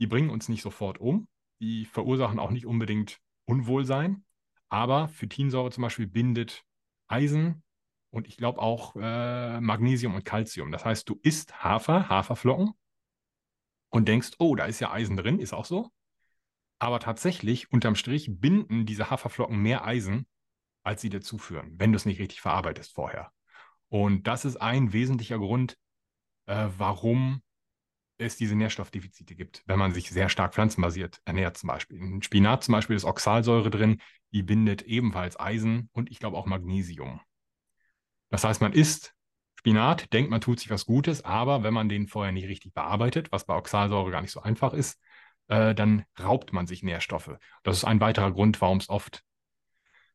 [0.00, 1.28] Die bringen uns nicht sofort um.
[1.60, 4.24] Die verursachen auch nicht unbedingt Unwohlsein.
[4.68, 6.64] Aber Phytinsäure zum Beispiel bindet
[7.06, 7.62] Eisen
[8.10, 10.72] und ich glaube auch äh, Magnesium und Calcium.
[10.72, 12.72] Das heißt, du isst Hafer, Haferflocken
[13.90, 15.92] und denkst, oh, da ist ja Eisen drin, ist auch so.
[16.78, 20.26] Aber tatsächlich, unterm Strich, binden diese Haferflocken mehr Eisen,
[20.82, 23.32] als sie dir zuführen, wenn du es nicht richtig verarbeitest vorher.
[23.88, 25.76] Und das ist ein wesentlicher Grund,
[26.46, 27.42] äh, warum
[28.18, 31.98] es diese Nährstoffdefizite gibt, wenn man sich sehr stark pflanzenbasiert ernährt zum Beispiel.
[31.98, 34.00] In Spinat zum Beispiel ist Oxalsäure drin,
[34.32, 37.20] die bindet ebenfalls Eisen und ich glaube auch Magnesium.
[38.30, 39.14] Das heißt, man isst
[39.58, 43.32] Spinat, denkt, man tut sich was Gutes, aber wenn man den vorher nicht richtig bearbeitet,
[43.32, 45.00] was bei Oxalsäure gar nicht so einfach ist,
[45.48, 47.36] äh, dann raubt man sich Nährstoffe.
[47.62, 49.22] Das ist ein weiterer Grund, warum es oft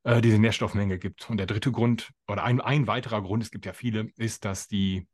[0.04, 1.30] äh, diese Nährstoffmenge gibt.
[1.30, 4.68] Und der dritte Grund, oder ein, ein weiterer Grund, es gibt ja viele, ist, dass
[4.68, 5.08] die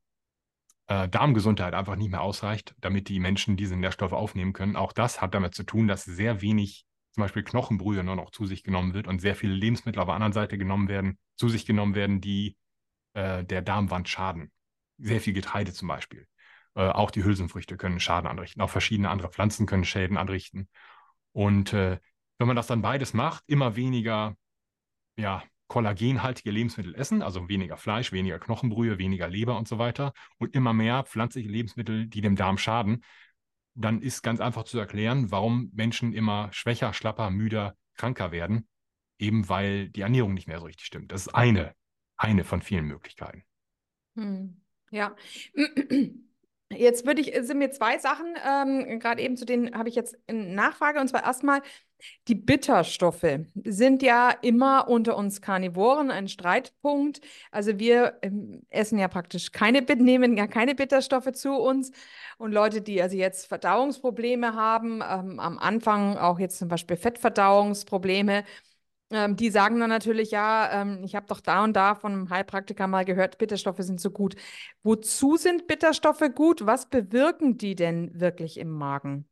[0.88, 4.76] äh, Darmgesundheit einfach nicht mehr ausreicht, damit die Menschen diese Nährstoffe aufnehmen können.
[4.76, 8.46] Auch das hat damit zu tun, dass sehr wenig zum Beispiel Knochenbrühe nur noch zu
[8.46, 11.66] sich genommen wird und sehr viele Lebensmittel auf der anderen Seite genommen werden, zu sich
[11.66, 12.56] genommen werden, die
[13.14, 14.52] äh, der Darmwand schaden.
[14.98, 16.28] Sehr viel Getreide zum Beispiel.
[16.80, 18.62] Äh, auch die Hülsenfrüchte können Schaden anrichten.
[18.62, 20.70] Auch verschiedene andere Pflanzen können Schäden anrichten.
[21.34, 22.00] Und äh,
[22.38, 24.38] wenn man das dann beides macht, immer weniger
[25.18, 30.56] ja, kollagenhaltige Lebensmittel essen, also weniger Fleisch, weniger Knochenbrühe, weniger Leber und so weiter und
[30.56, 33.04] immer mehr pflanzliche Lebensmittel, die dem Darm schaden,
[33.76, 38.70] dann ist ganz einfach zu erklären, warum Menschen immer schwächer, schlapper, müder, kranker werden,
[39.18, 41.12] eben weil die Ernährung nicht mehr so richtig stimmt.
[41.12, 41.76] Das ist eine,
[42.16, 43.44] eine von vielen Möglichkeiten.
[44.16, 44.62] Hm.
[44.92, 45.14] Ja.
[46.72, 50.16] Jetzt würde ich, sind mir zwei Sachen, ähm, gerade eben zu denen habe ich jetzt
[50.28, 51.00] eine Nachfrage.
[51.00, 51.62] Und zwar erstmal,
[52.28, 53.26] die Bitterstoffe
[53.64, 57.22] sind ja immer unter uns Karnivoren ein Streitpunkt.
[57.52, 61.92] Also wir ähm, essen ja praktisch keine, nehmen ja keine Bitterstoffe zu uns.
[62.38, 68.44] Und Leute, die also jetzt Verdauungsprobleme haben, ähm, am Anfang auch jetzt zum Beispiel Fettverdauungsprobleme,
[69.12, 72.30] ähm, die sagen dann natürlich, ja, ähm, ich habe doch da und da von einem
[72.30, 74.36] Heilpraktiker mal gehört, Bitterstoffe sind so gut.
[74.84, 76.66] Wozu sind Bitterstoffe gut?
[76.66, 79.28] Was bewirken die denn wirklich im Magen?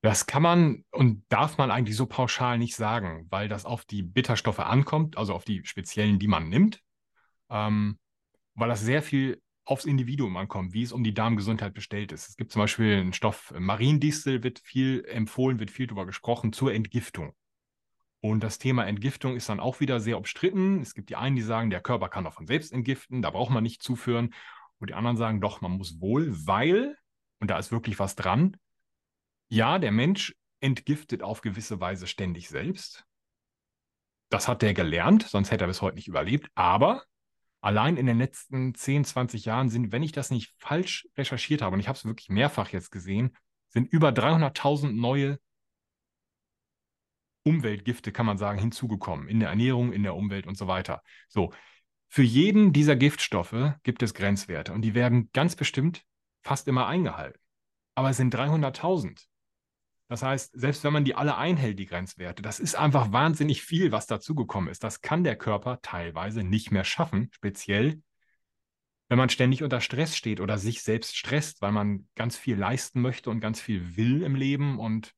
[0.00, 4.02] Das kann man und darf man eigentlich so pauschal nicht sagen, weil das auf die
[4.02, 6.80] Bitterstoffe ankommt, also auf die speziellen, die man nimmt,
[7.50, 7.98] ähm,
[8.54, 12.30] weil das sehr viel aufs Individuum ankommt, wie es um die Darmgesundheit bestellt ist.
[12.30, 16.74] Es gibt zum Beispiel einen Stoff, Mariendistel wird viel empfohlen, wird viel darüber gesprochen, zur
[16.74, 17.32] Entgiftung.
[18.24, 20.80] Und das Thema Entgiftung ist dann auch wieder sehr umstritten.
[20.80, 23.50] Es gibt die einen, die sagen, der Körper kann auch von selbst entgiften, da braucht
[23.50, 24.32] man nicht zuführen.
[24.78, 26.96] Und die anderen sagen, doch, man muss wohl, weil,
[27.40, 28.56] und da ist wirklich was dran,
[29.48, 33.04] ja, der Mensch entgiftet auf gewisse Weise ständig selbst.
[34.30, 36.48] Das hat der gelernt, sonst hätte er bis heute nicht überlebt.
[36.54, 37.04] Aber
[37.60, 41.74] allein in den letzten 10, 20 Jahren sind, wenn ich das nicht falsch recherchiert habe,
[41.74, 43.36] und ich habe es wirklich mehrfach jetzt gesehen,
[43.68, 45.40] sind über 300.000 neue
[47.44, 49.28] Umweltgifte, kann man sagen, hinzugekommen.
[49.28, 51.02] In der Ernährung, in der Umwelt und so weiter.
[51.28, 51.52] So,
[52.08, 56.04] für jeden dieser Giftstoffe gibt es Grenzwerte und die werden ganz bestimmt
[56.42, 57.40] fast immer eingehalten.
[57.94, 59.26] Aber es sind 300.000.
[60.08, 63.92] Das heißt, selbst wenn man die alle einhält, die Grenzwerte, das ist einfach wahnsinnig viel,
[63.92, 64.84] was dazugekommen ist.
[64.84, 68.02] Das kann der Körper teilweise nicht mehr schaffen, speziell
[69.08, 73.02] wenn man ständig unter Stress steht oder sich selbst stresst, weil man ganz viel leisten
[73.02, 75.12] möchte und ganz viel will im Leben und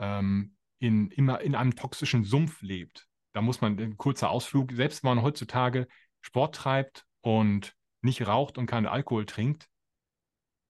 [0.00, 3.06] ähm, in, immer in einem toxischen Sumpf lebt.
[3.32, 5.86] Da muss man ein kurzer Ausflug, selbst wenn man heutzutage
[6.20, 9.68] Sport treibt und nicht raucht und keinen Alkohol trinkt,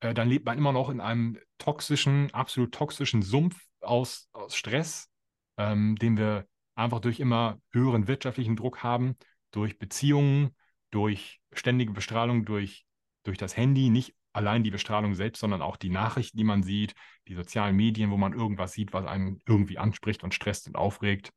[0.01, 5.11] äh, dann lebt man immer noch in einem toxischen, absolut toxischen Sumpf aus, aus Stress,
[5.57, 9.17] ähm, den wir einfach durch immer höheren wirtschaftlichen Druck haben,
[9.51, 10.55] durch Beziehungen,
[10.91, 12.85] durch ständige Bestrahlung, durch,
[13.23, 16.95] durch das Handy, nicht allein die Bestrahlung selbst, sondern auch die Nachrichten, die man sieht,
[17.29, 21.33] die sozialen Medien, wo man irgendwas sieht, was einen irgendwie anspricht und stresst und aufregt.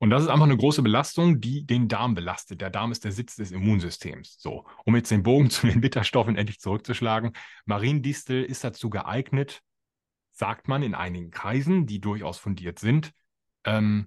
[0.00, 2.60] Und das ist einfach eine große Belastung, die den Darm belastet.
[2.60, 4.36] Der Darm ist der Sitz des Immunsystems.
[4.38, 7.32] So, um jetzt den Bogen zu den Bitterstoffen endlich zurückzuschlagen.
[7.66, 9.60] Mariendistel ist dazu geeignet,
[10.30, 13.12] sagt man in einigen Kreisen, die durchaus fundiert sind,
[13.64, 14.06] ähm,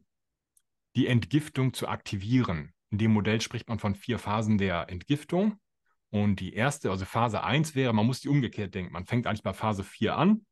[0.95, 2.73] die Entgiftung zu aktivieren.
[2.89, 5.57] In dem Modell spricht man von vier Phasen der Entgiftung.
[6.12, 8.93] Und die erste, also Phase 1 wäre, man muss die umgekehrt denken.
[8.93, 10.45] Man fängt eigentlich bei Phase 4 an,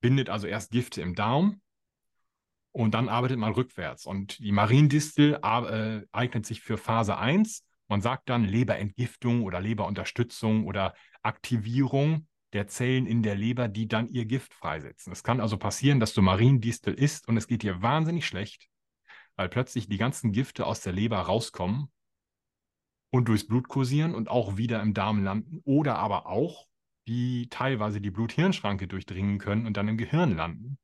[0.00, 1.60] bindet also erst Gifte im Darm,
[2.72, 4.06] und dann arbeitet man rückwärts.
[4.06, 7.64] Und die Mariendistel äh, eignet sich für Phase 1.
[7.86, 14.08] Man sagt dann Leberentgiftung oder Leberunterstützung oder Aktivierung der Zellen in der Leber, die dann
[14.08, 15.12] ihr Gift freisetzen.
[15.12, 18.68] Es kann also passieren, dass du Mariendistel isst und es geht dir wahnsinnig schlecht,
[19.36, 21.90] weil plötzlich die ganzen Gifte aus der Leber rauskommen
[23.12, 26.66] und durchs Blut kursieren und auch wieder im Darm landen oder aber auch
[27.06, 30.78] die teilweise die Blut-Hirn-Schranke durchdringen können und dann im Gehirn landen,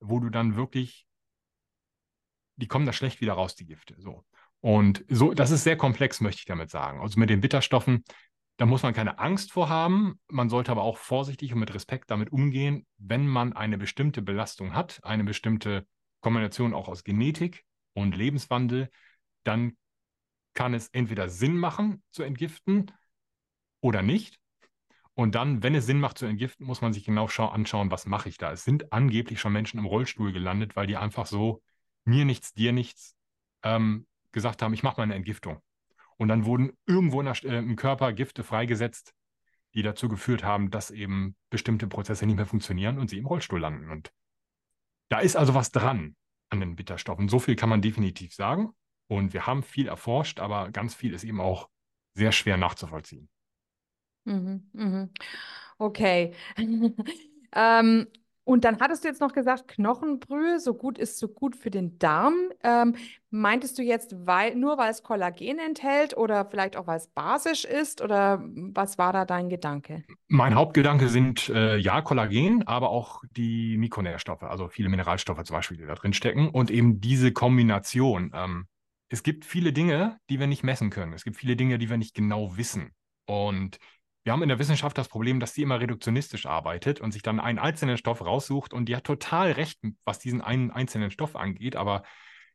[0.00, 1.06] wo du dann wirklich
[2.60, 3.94] die kommen da schlecht wieder raus, die Gifte.
[3.98, 4.24] So.
[4.60, 7.00] Und so, das ist sehr komplex, möchte ich damit sagen.
[7.00, 8.04] Also mit den Bitterstoffen,
[8.58, 10.20] da muss man keine Angst vor haben.
[10.28, 14.74] Man sollte aber auch vorsichtig und mit Respekt damit umgehen, wenn man eine bestimmte Belastung
[14.74, 15.86] hat, eine bestimmte
[16.20, 18.90] Kombination auch aus Genetik und Lebenswandel,
[19.44, 19.76] dann
[20.54, 22.90] kann es entweder Sinn machen zu entgiften
[23.80, 24.38] oder nicht.
[25.14, 28.28] Und dann, wenn es Sinn macht zu entgiften, muss man sich genau anschauen, was mache
[28.28, 28.52] ich da.
[28.52, 31.62] Es sind angeblich schon Menschen im Rollstuhl gelandet, weil die einfach so
[32.04, 33.14] mir nichts, dir nichts,
[33.62, 35.60] ähm, gesagt haben, ich mache mal eine Entgiftung.
[36.16, 39.12] Und dann wurden irgendwo der, äh, im Körper Gifte freigesetzt,
[39.74, 43.60] die dazu geführt haben, dass eben bestimmte Prozesse nicht mehr funktionieren und sie im Rollstuhl
[43.60, 43.90] landen.
[43.90, 44.12] Und
[45.08, 46.16] da ist also was dran
[46.50, 47.28] an den Bitterstoffen.
[47.28, 48.70] So viel kann man definitiv sagen.
[49.10, 51.68] Und wir haben viel erforscht, aber ganz viel ist eben auch
[52.14, 53.28] sehr schwer nachzuvollziehen.
[54.24, 55.10] Mhm, mhm.
[55.78, 56.32] Okay.
[57.52, 58.06] ähm,
[58.44, 61.98] und dann hattest du jetzt noch gesagt, Knochenbrühe, so gut ist so gut für den
[61.98, 62.34] Darm.
[62.62, 62.94] Ähm,
[63.30, 67.64] meintest du jetzt, weil, nur weil es Kollagen enthält oder vielleicht auch weil es basisch
[67.64, 68.02] ist?
[68.02, 70.04] Oder was war da dein Gedanke?
[70.28, 75.78] Mein Hauptgedanke sind äh, ja Kollagen, aber auch die Mikronährstoffe, also viele Mineralstoffe zum Beispiel,
[75.78, 76.48] die da drin stecken.
[76.48, 78.30] Und eben diese Kombination.
[78.34, 78.66] Ähm,
[79.10, 81.12] es gibt viele Dinge, die wir nicht messen können.
[81.12, 82.94] Es gibt viele Dinge, die wir nicht genau wissen.
[83.26, 83.78] Und
[84.22, 87.40] wir haben in der Wissenschaft das Problem, dass sie immer reduktionistisch arbeitet und sich dann
[87.40, 91.74] einen einzelnen Stoff raussucht und die hat total recht, was diesen einen einzelnen Stoff angeht,
[91.74, 92.04] aber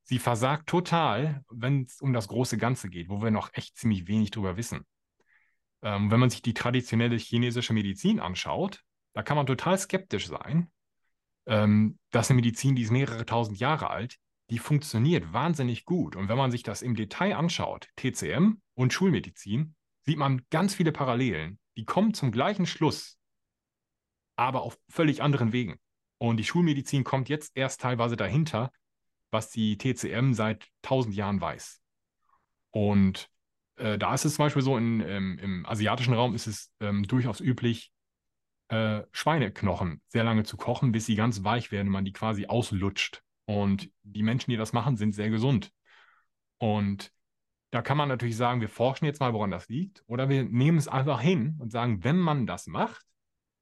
[0.03, 4.07] sie versagt total, wenn es um das große Ganze geht, wo wir noch echt ziemlich
[4.07, 4.85] wenig drüber wissen.
[5.81, 8.81] Ähm, wenn man sich die traditionelle chinesische Medizin anschaut,
[9.13, 10.71] da kann man total skeptisch sein.
[11.47, 16.15] Ähm, das eine Medizin, die ist mehrere tausend Jahre alt, die funktioniert wahnsinnig gut.
[16.15, 20.91] Und wenn man sich das im Detail anschaut, TCM und Schulmedizin, sieht man ganz viele
[20.91, 21.59] Parallelen.
[21.77, 23.17] Die kommen zum gleichen Schluss,
[24.35, 25.79] aber auf völlig anderen Wegen.
[26.17, 28.71] Und die Schulmedizin kommt jetzt erst teilweise dahinter,
[29.31, 31.81] was die TCM seit tausend Jahren weiß.
[32.71, 33.29] Und
[33.77, 37.03] äh, da ist es zum Beispiel so, in, ähm, im asiatischen Raum ist es ähm,
[37.03, 37.91] durchaus üblich,
[38.69, 43.21] äh, Schweineknochen sehr lange zu kochen, bis sie ganz weich werden, man die quasi auslutscht.
[43.45, 45.71] Und die Menschen, die das machen, sind sehr gesund.
[46.57, 47.11] Und
[47.71, 50.77] da kann man natürlich sagen, wir forschen jetzt mal, woran das liegt, oder wir nehmen
[50.77, 53.05] es einfach hin und sagen, wenn man das macht,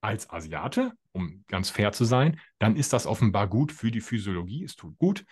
[0.02, 4.64] als Asiate, um ganz fair zu sein, dann ist das offenbar gut für die Physiologie,
[4.64, 5.26] es tut gut.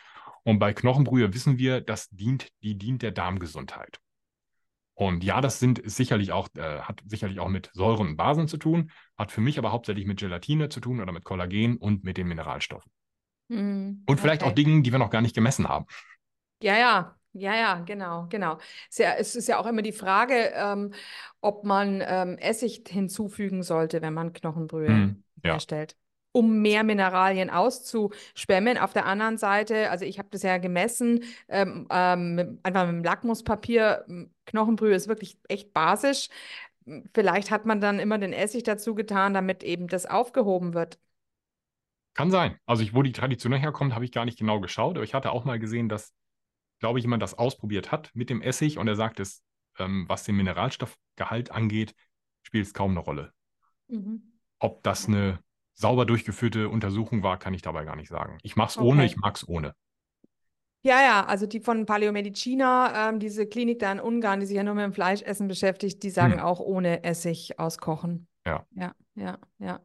[0.43, 3.99] Und bei Knochenbrühe wissen wir, das dient, die dient der Darmgesundheit.
[4.93, 8.57] Und ja, das sind sicherlich auch, äh, hat sicherlich auch mit Säuren und Basen zu
[8.57, 12.17] tun, hat für mich aber hauptsächlich mit Gelatine zu tun oder mit Kollagen und mit
[12.17, 12.91] den Mineralstoffen.
[13.51, 14.49] Mhm, Und vielleicht okay.
[14.49, 15.85] auch Dingen, die wir noch gar nicht gemessen haben.
[16.61, 18.57] Ja, ja, ja, ja, genau, genau.
[18.89, 20.93] Es ist ja, es ist ja auch immer die Frage, ähm,
[21.41, 25.53] ob man ähm, Essig hinzufügen sollte, wenn man Knochenbrühe Hm, ja.
[25.53, 25.95] herstellt,
[26.33, 28.77] um mehr Mineralien auszuspammen.
[28.77, 32.95] Auf der anderen Seite, also ich habe das ja gemessen, ähm, ähm, mit, einfach mit
[32.95, 34.05] dem Lackmuspapier,
[34.45, 36.29] Knochenbrühe ist wirklich echt basisch.
[37.13, 40.99] Vielleicht hat man dann immer den Essig dazu getan, damit eben das aufgehoben wird.
[42.13, 42.57] Kann sein.
[42.65, 45.31] Also ich, wo die Tradition herkommt, habe ich gar nicht genau geschaut, aber ich hatte
[45.31, 46.13] auch mal gesehen, dass,
[46.79, 49.43] glaube ich, jemand das ausprobiert hat mit dem Essig und er sagt es,
[49.79, 51.95] ähm, was den Mineralstoffgehalt angeht,
[52.43, 53.33] spielt es kaum eine Rolle.
[53.87, 54.21] Mhm.
[54.59, 55.39] Ob das eine
[55.73, 58.37] sauber durchgeführte Untersuchung war, kann ich dabei gar nicht sagen.
[58.43, 59.05] Ich mache es ohne, Okay.
[59.05, 59.73] ich mag es ohne.
[60.83, 64.63] Ja, ja, also die von Paleomedicina, ähm, diese Klinik da in Ungarn, die sich ja
[64.63, 66.39] nur mit dem Fleischessen beschäftigt, die sagen Hm.
[66.39, 68.27] auch ohne Essig auskochen.
[68.45, 68.65] Ja.
[68.71, 69.79] Ja, ja, ja.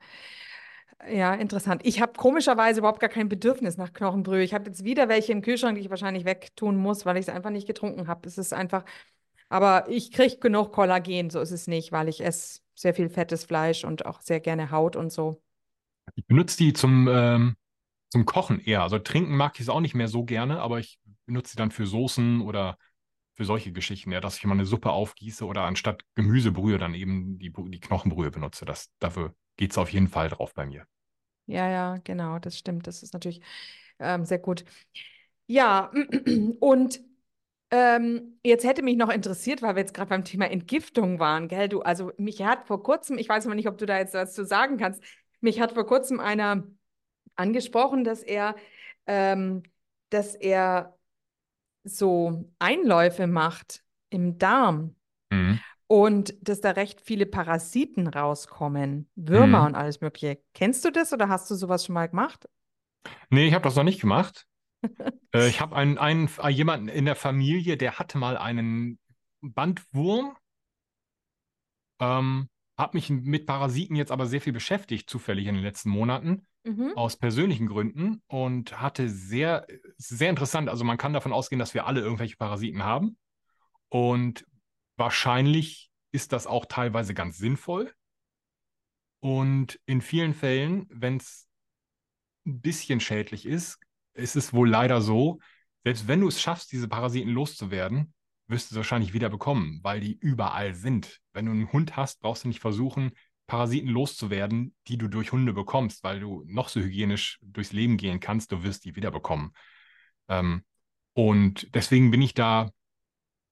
[1.09, 1.82] Ja, interessant.
[1.85, 4.42] Ich habe komischerweise überhaupt gar kein Bedürfnis nach Knochenbrühe.
[4.42, 7.28] Ich habe jetzt wieder welche im Kühlschrank, die ich wahrscheinlich wegtun muss, weil ich es
[7.28, 8.26] einfach nicht getrunken habe.
[8.26, 8.85] Es ist einfach,
[9.48, 13.44] aber ich kriege genug Kollagen, so ist es nicht, weil ich esse sehr viel fettes
[13.44, 15.40] Fleisch und auch sehr gerne Haut und so.
[16.14, 17.56] Ich benutze die zum, ähm,
[18.09, 18.82] zum Kochen eher.
[18.82, 21.70] Also trinken mag ich es auch nicht mehr so gerne, aber ich benutze sie dann
[21.70, 22.78] für Soßen oder
[23.35, 27.38] für solche Geschichten, ja, dass ich mal eine Suppe aufgieße oder anstatt Gemüsebrühe dann eben
[27.38, 28.64] die, die Knochenbrühe benutze.
[28.64, 30.86] Das, dafür geht es auf jeden Fall drauf bei mir.
[31.46, 32.86] Ja, ja, genau, das stimmt.
[32.86, 33.40] Das ist natürlich
[33.98, 34.64] ähm, sehr gut.
[35.46, 35.92] Ja,
[36.60, 37.00] und
[37.70, 41.68] ähm, jetzt hätte mich noch interessiert, weil wir jetzt gerade beim Thema Entgiftung waren, gell?
[41.68, 44.34] Du, also mich hat vor kurzem, ich weiß aber nicht, ob du da jetzt was
[44.34, 45.02] zu sagen kannst,
[45.40, 46.64] mich hat vor kurzem einer
[47.36, 48.56] angesprochen, dass er,
[49.06, 49.62] ähm,
[50.10, 50.98] dass er
[51.84, 54.96] so Einläufe macht im Darm
[55.32, 55.58] Mhm.
[55.88, 59.66] Und dass da recht viele Parasiten rauskommen, Würmer Mhm.
[59.66, 60.40] und alles Mögliche.
[60.55, 62.49] Kennst du das oder hast du sowas schon mal gemacht?
[63.31, 64.46] Nee, ich habe das noch nicht gemacht.
[65.35, 68.99] Äh, ich habe einen, einen, äh, jemanden in der Familie, der hatte mal einen
[69.40, 70.37] Bandwurm.
[72.01, 76.46] Ähm, habe mich mit Parasiten jetzt aber sehr viel beschäftigt, zufällig in den letzten Monaten,
[76.64, 76.92] Mhm.
[76.94, 80.68] aus persönlichen Gründen und hatte sehr, sehr interessant.
[80.68, 83.16] Also man kann davon ausgehen, dass wir alle irgendwelche Parasiten haben
[83.88, 84.44] und
[84.96, 87.92] wahrscheinlich ist das auch teilweise ganz sinnvoll.
[89.20, 91.48] Und in vielen Fällen, wenn es
[92.46, 93.78] ein bisschen schädlich ist,
[94.14, 95.40] ist es wohl leider so,
[95.85, 98.12] selbst wenn du es schaffst, diese Parasiten loszuwerden,
[98.48, 101.20] wirst du es wahrscheinlich wieder bekommen, weil die überall sind.
[101.32, 103.12] Wenn du einen Hund hast, brauchst du nicht versuchen,
[103.46, 108.20] Parasiten loszuwerden, die du durch Hunde bekommst, weil du noch so hygienisch durchs Leben gehen
[108.20, 109.52] kannst, du wirst die wieder bekommen.
[110.28, 110.64] Ähm,
[111.14, 112.70] und deswegen bin ich da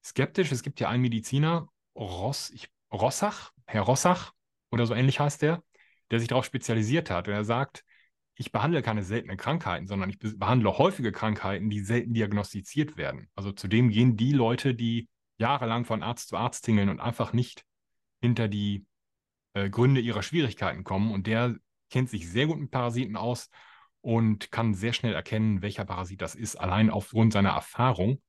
[0.04, 0.52] skeptisch.
[0.52, 4.32] Es gibt ja einen Mediziner, Ross, ich, Rossach, Herr Rossach
[4.70, 5.62] oder so ähnlich heißt der,
[6.10, 7.28] der sich darauf spezialisiert hat.
[7.28, 7.84] Und er sagt,
[8.36, 13.28] ich behandle keine seltenen Krankheiten, sondern ich be- behandle häufige Krankheiten, die selten diagnostiziert werden.
[13.34, 17.64] Also zudem gehen die Leute, die jahrelang von Arzt zu Arzt tingeln und einfach nicht
[18.20, 18.86] hinter die
[19.54, 21.12] äh, Gründe ihrer Schwierigkeiten kommen.
[21.12, 21.56] Und der
[21.90, 23.50] kennt sich sehr gut mit Parasiten aus
[24.00, 28.20] und kann sehr schnell erkennen, welcher Parasit das ist, allein aufgrund seiner Erfahrung.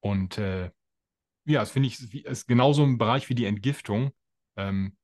[0.00, 0.70] Und äh,
[1.46, 4.10] ja, das finde ich ist genauso ein Bereich wie die Entgiftung.
[4.56, 4.96] Ähm,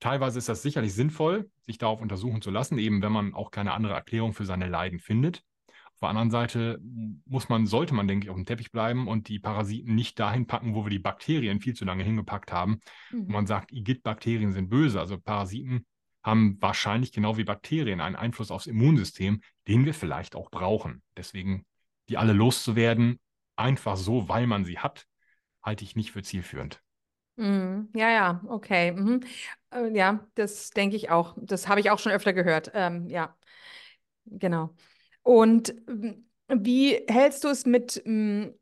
[0.00, 3.72] teilweise ist das sicherlich sinnvoll, sich darauf untersuchen zu lassen, eben wenn man auch keine
[3.72, 5.42] andere Erklärung für seine Leiden findet.
[5.94, 6.78] Auf der anderen Seite
[7.26, 10.46] muss man, sollte man, denke ich, auf dem Teppich bleiben und die Parasiten nicht dahin
[10.46, 12.74] packen, wo wir die Bakterien viel zu lange hingepackt haben.
[12.74, 12.80] Und
[13.26, 13.32] Mhm.
[13.32, 15.00] man sagt, Igitt-Bakterien sind böse.
[15.00, 15.86] Also Parasiten
[16.22, 21.02] haben wahrscheinlich genau wie Bakterien einen Einfluss aufs Immunsystem, den wir vielleicht auch brauchen.
[21.16, 21.64] Deswegen,
[22.08, 23.18] die alle loszuwerden,
[23.56, 25.07] einfach so, weil man sie hat,
[25.68, 26.82] halte ich nicht für zielführend.
[27.36, 27.90] Mhm.
[27.94, 28.92] Ja, ja, okay.
[28.92, 29.20] Mhm.
[29.70, 31.36] Äh, ja, das denke ich auch.
[31.40, 32.72] Das habe ich auch schon öfter gehört.
[32.74, 33.36] Ähm, ja,
[34.24, 34.74] genau.
[35.22, 38.54] Und ähm, wie hältst du es mit, ähm,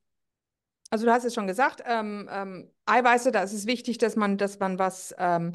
[0.91, 4.37] also du hast es schon gesagt, ähm, ähm, Eiweiße, da ist es wichtig, dass man,
[4.37, 5.55] dass man was ähm,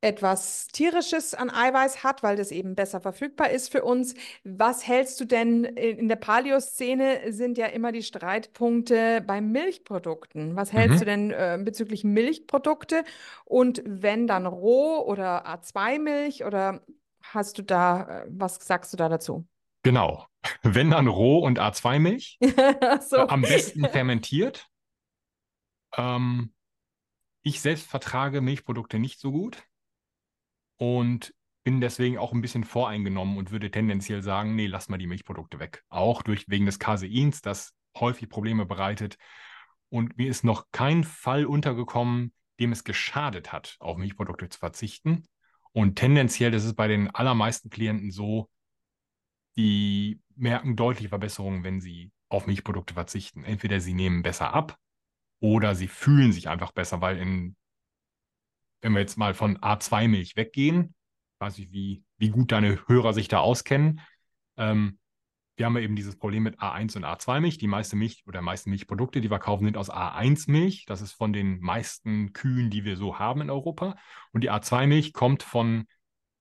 [0.00, 4.14] etwas Tierisches an Eiweiß hat, weil das eben besser verfügbar ist für uns.
[4.44, 10.54] Was hältst du denn in in der Paleo-Szene sind ja immer die Streitpunkte bei Milchprodukten.
[10.56, 10.98] Was hältst Mhm.
[11.00, 13.04] du denn äh, bezüglich Milchprodukte?
[13.44, 16.80] Und wenn dann Roh- oder A2-Milch oder
[17.22, 19.46] hast du da, äh, was sagst du da dazu?
[19.82, 20.26] Genau.
[20.62, 23.28] Wenn dann Roh- und A2-Milch, äh, So.
[23.28, 24.68] am besten fermentiert.
[25.96, 26.52] Ähm,
[27.42, 29.62] ich selbst vertrage Milchprodukte nicht so gut
[30.78, 35.06] und bin deswegen auch ein bisschen voreingenommen und würde tendenziell sagen, nee, lass mal die
[35.06, 35.84] Milchprodukte weg.
[35.90, 39.18] Auch durch, wegen des Caseins, das häufig Probleme bereitet.
[39.90, 45.26] Und mir ist noch kein Fall untergekommen, dem es geschadet hat, auf Milchprodukte zu verzichten.
[45.72, 48.48] Und tendenziell ist es bei den allermeisten Klienten so,
[49.56, 53.44] die merken deutliche Verbesserungen, wenn sie auf Milchprodukte verzichten.
[53.44, 54.78] Entweder sie nehmen besser ab
[55.40, 57.56] oder sie fühlen sich einfach besser, weil in,
[58.80, 60.94] wenn wir jetzt mal von A2-Milch weggehen,
[61.40, 64.00] weiß ich, wie, wie gut deine Hörer sich da auskennen,
[64.56, 64.98] ähm,
[65.58, 67.58] wir haben ja eben dieses Problem mit A1 und A2-Milch.
[67.58, 70.84] Die meiste Milch oder meisten Milchprodukte, die wir kaufen, sind aus A1-Milch.
[70.86, 73.96] Das ist von den meisten Kühen, die wir so haben in Europa.
[74.32, 75.86] Und die A2-Milch kommt von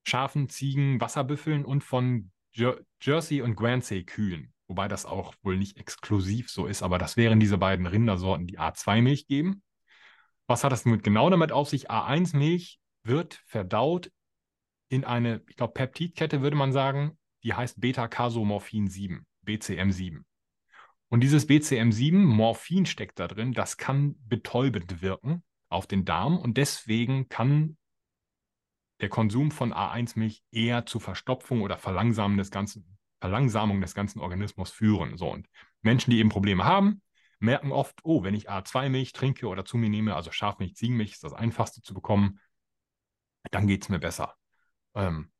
[0.04, 4.54] Schafen, Ziegen, Wasserbüffeln und von Jer Jersey und Guernsey-Kühen.
[4.68, 8.60] Wobei das auch wohl nicht exklusiv so ist, aber das wären diese beiden Rindersorten, die
[8.60, 9.64] A2-Milch geben.
[10.48, 11.91] Was hat das nun genau damit auf sich?
[11.91, 14.12] A1-Milch wird verdaut
[14.89, 20.24] in eine, ich glaube, Peptidkette, würde man sagen, die heißt Beta-Casomorphin 7, BCM7.
[21.10, 26.58] Und dieses BCM7, Morphin steckt da drin, das kann betäubend wirken auf den Darm und
[26.58, 27.78] deswegen kann
[29.00, 34.72] der Konsum von A1-Milch eher zu Verstopfung oder Verlangsamung des ganzen, Verlangsamung des ganzen Organismus
[34.72, 35.18] führen.
[35.18, 35.48] So, und
[35.82, 37.02] Menschen, die eben Probleme haben,
[37.40, 41.24] merken oft, oh, wenn ich A2-Milch trinke oder zu mir nehme, also Schafmilch, Ziegenmilch ist
[41.24, 42.40] das einfachste zu bekommen,
[43.52, 44.36] dann geht es mir besser.
[44.96, 45.32] Ähm,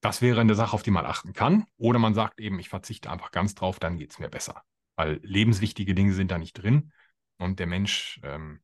[0.00, 1.64] das wäre eine Sache, auf die man achten kann.
[1.78, 4.62] Oder man sagt eben, ich verzichte einfach ganz drauf, dann geht es mir besser.
[4.96, 6.92] Weil lebenswichtige Dinge sind da nicht drin.
[7.38, 8.62] Und der Mensch ähm,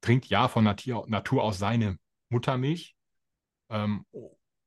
[0.00, 1.98] trinkt ja von Natur, Natur aus seine
[2.28, 2.96] Muttermilch.
[3.70, 4.04] Ähm,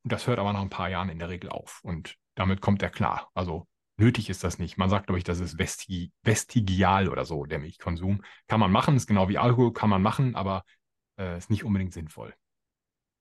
[0.04, 1.80] das hört aber nach ein paar Jahren in der Regel auf.
[1.84, 3.30] Und damit kommt er klar.
[3.34, 3.68] Also
[4.02, 4.76] nötig ist das nicht.
[4.78, 8.22] Man sagt, glaube ich, das ist vesti vestigial oder so, der Milchkonsum.
[8.48, 10.64] Kann man machen, ist genau wie Alkohol, kann man machen, aber
[11.18, 12.34] äh, ist nicht unbedingt sinnvoll.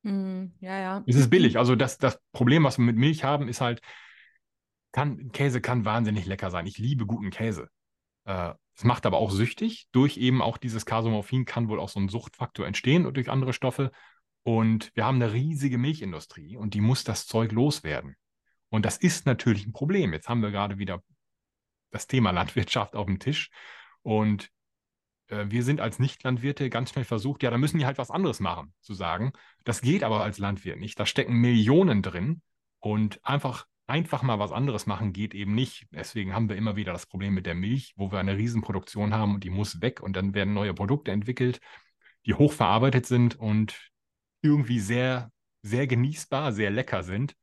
[0.04, 1.04] Mm, ja, ja.
[1.06, 1.58] Es ist billig.
[1.58, 3.82] Also das, das Problem, was wir mit Milch haben, ist halt,
[4.92, 6.66] kann, Käse kann wahnsinnig lecker sein.
[6.66, 7.70] Ich liebe guten Käse.
[8.26, 9.88] Äh, es macht aber auch süchtig.
[9.92, 13.54] Durch eben auch dieses Casomorphin kann wohl auch so ein Suchtfaktor entstehen und durch andere
[13.54, 13.92] Stoffe.
[14.44, 18.16] Und wir haben eine riesige Milchindustrie und die muss das Zeug loswerden.
[18.72, 20.14] Und das ist natürlich ein Problem.
[20.14, 21.04] Jetzt haben wir gerade wieder
[21.92, 23.52] das Thema Landwirtschaft auf dem Tisch.
[24.02, 24.50] Und
[25.28, 28.40] äh, wir sind als Nichtlandwirte ganz schnell versucht, ja, da müssen die halt was anderes
[28.40, 29.34] machen, zu sagen.
[29.66, 31.00] Das geht aber als Landwirt nicht.
[31.00, 32.42] Da stecken Millionen drin
[32.80, 35.88] und einfach, einfach mal was anderes machen geht eben nicht.
[35.92, 39.36] Deswegen haben wir immer wieder das Problem mit der Milch, wo wir eine Riesenproduktion haben
[39.36, 41.60] und die muss weg und dann werden neue Produkte entwickelt,
[42.26, 43.92] die hochverarbeitet sind und
[44.42, 45.30] irgendwie sehr,
[45.62, 47.36] sehr genießbar, sehr lecker sind.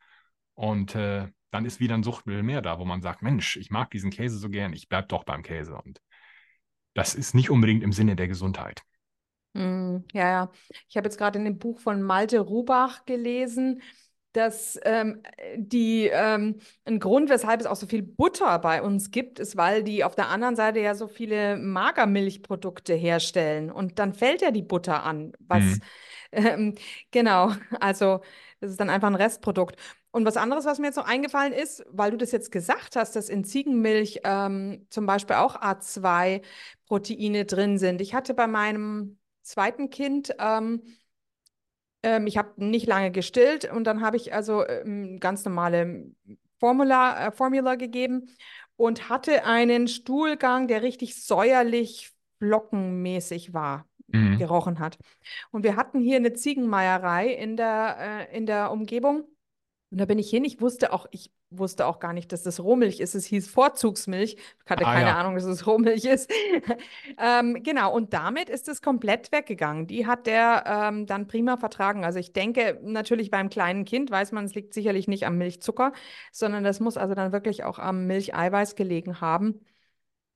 [0.58, 3.92] Und äh, dann ist wieder ein Suchtmittel mehr da, wo man sagt, Mensch, ich mag
[3.92, 5.76] diesen Käse so gern, ich bleibe doch beim Käse.
[5.76, 6.00] Und
[6.94, 8.82] das ist nicht unbedingt im Sinne der Gesundheit.
[9.52, 10.52] Mm, ja, ja.
[10.88, 13.82] Ich habe jetzt gerade in dem Buch von Malte Rubach gelesen,
[14.32, 15.22] dass ähm,
[15.56, 19.84] die ähm, ein Grund, weshalb es auch so viel Butter bei uns gibt, ist, weil
[19.84, 24.62] die auf der anderen Seite ja so viele Magermilchprodukte herstellen und dann fällt ja die
[24.62, 25.80] Butter an, was mhm.
[26.32, 26.74] ähm,
[27.12, 28.22] genau, also
[28.60, 29.76] das ist dann einfach ein Restprodukt.
[30.18, 33.14] Und was anderes, was mir jetzt noch eingefallen ist, weil du das jetzt gesagt hast,
[33.14, 38.00] dass in Ziegenmilch ähm, zum Beispiel auch A2-Proteine drin sind.
[38.00, 40.82] Ich hatte bei meinem zweiten Kind, ähm,
[42.02, 46.10] ähm, ich habe nicht lange gestillt und dann habe ich also ähm, ganz normale
[46.58, 48.28] Formula, äh, Formula gegeben
[48.74, 54.36] und hatte einen Stuhlgang, der richtig säuerlich flockenmäßig war, mhm.
[54.36, 54.98] gerochen hat.
[55.52, 59.22] Und wir hatten hier eine Ziegenmeierei in der, äh, in der Umgebung.
[59.90, 60.44] Und da bin ich hin.
[60.44, 63.14] Ich wusste auch, ich wusste auch gar nicht, dass das Rohmilch ist.
[63.14, 64.34] Es hieß Vorzugsmilch.
[64.34, 65.16] Ich hatte ah, keine ja.
[65.16, 66.30] Ahnung, dass es Rohmilch ist.
[67.18, 69.86] ähm, genau, und damit ist es komplett weggegangen.
[69.86, 72.04] Die hat der ähm, dann prima vertragen.
[72.04, 75.92] Also ich denke, natürlich beim kleinen Kind weiß man, es liegt sicherlich nicht am Milchzucker,
[76.32, 79.60] sondern das muss also dann wirklich auch am Milcheiweiß gelegen haben.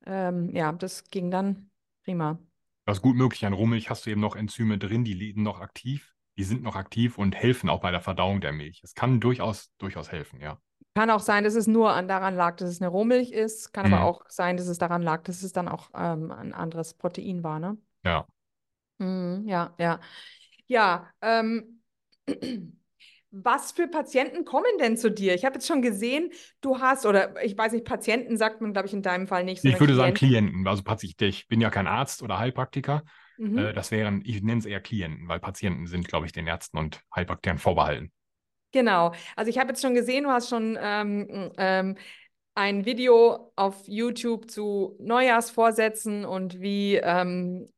[0.06, 1.70] Ähm, ja, das ging dann
[2.04, 2.38] prima.
[2.86, 3.44] Das ist gut möglich.
[3.44, 6.76] An Rohmilch hast du eben noch Enzyme drin, die liegen noch aktiv die sind noch
[6.76, 8.80] aktiv und helfen auch bei der Verdauung der Milch.
[8.82, 10.58] Es kann durchaus, durchaus helfen, ja.
[10.94, 13.72] Kann auch sein, dass es nur an, daran lag, dass es eine Rohmilch ist.
[13.72, 13.94] Kann mhm.
[13.94, 17.42] aber auch sein, dass es daran lag, dass es dann auch ähm, ein anderes Protein
[17.42, 17.78] war, ne?
[18.04, 18.26] Ja.
[18.98, 20.00] Mhm, ja, ja.
[20.66, 21.80] Ja, ähm,
[23.30, 25.34] was für Patienten kommen denn zu dir?
[25.34, 26.30] Ich habe jetzt schon gesehen,
[26.60, 29.64] du hast, oder ich weiß nicht, Patienten sagt man, glaube ich, in deinem Fall nicht.
[29.64, 29.96] Ich würde Klienten.
[29.96, 30.68] sagen Klienten.
[30.68, 30.82] Also
[31.20, 33.02] ich bin ja kein Arzt oder Heilpraktiker.
[33.42, 33.58] Mhm.
[33.58, 36.78] Äh, das wären, ich nenne es eher Klienten, weil Patienten sind, glaube ich, den Ärzten
[36.78, 38.12] und Heilpraktikern vorbehalten.
[38.70, 39.12] Genau.
[39.34, 41.96] Also ich habe jetzt schon gesehen, du hast schon ähm, ähm,
[42.54, 47.68] ein Video auf YouTube zu Neujahrsvorsätzen und wie, ähm,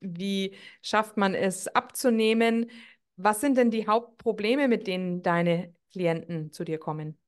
[0.00, 2.70] wie schafft man es abzunehmen.
[3.16, 7.18] Was sind denn die Hauptprobleme, mit denen deine Klienten zu dir kommen?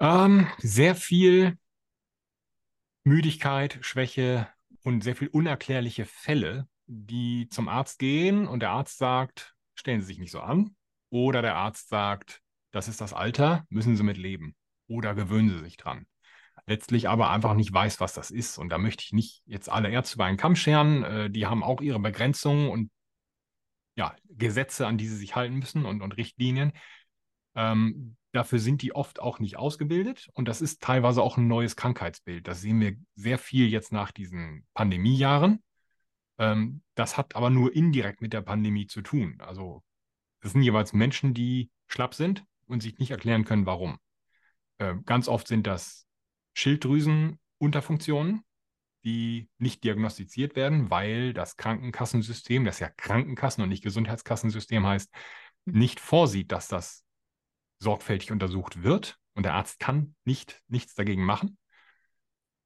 [0.00, 1.56] Ähm, sehr viel
[3.04, 4.48] Müdigkeit, Schwäche,
[4.82, 10.06] und sehr viel unerklärliche Fälle, die zum Arzt gehen und der Arzt sagt, stellen Sie
[10.08, 10.74] sich nicht so an.
[11.10, 12.40] Oder der Arzt sagt,
[12.72, 14.56] das ist das Alter, müssen Sie mit leben.
[14.88, 16.06] Oder gewöhnen Sie sich dran.
[16.66, 18.58] Letztlich aber einfach nicht weiß, was das ist.
[18.58, 21.04] Und da möchte ich nicht jetzt alle Ärzte über einen Kamm scheren.
[21.04, 22.90] Äh, die haben auch ihre Begrenzungen und
[23.96, 26.72] ja, Gesetze, an die sie sich halten müssen und, und Richtlinien.
[27.54, 31.74] Ähm, dafür sind die oft auch nicht ausgebildet und das ist teilweise auch ein neues
[31.74, 32.46] Krankheitsbild.
[32.46, 35.62] Das sehen wir sehr viel jetzt nach diesen Pandemiejahren.
[36.38, 39.36] Ähm, das hat aber nur indirekt mit der Pandemie zu tun.
[39.40, 39.82] Also
[40.40, 43.98] das sind jeweils Menschen, die schlapp sind und sich nicht erklären können, warum.
[44.78, 46.06] Äh, ganz oft sind das
[46.54, 48.44] Schilddrüsenunterfunktionen,
[49.04, 55.10] die nicht diagnostiziert werden, weil das Krankenkassensystem, das ja Krankenkassen und nicht Gesundheitskassensystem heißt,
[55.64, 57.04] nicht vorsieht, dass das
[57.78, 61.58] sorgfältig untersucht wird und der Arzt kann nicht, nichts dagegen machen.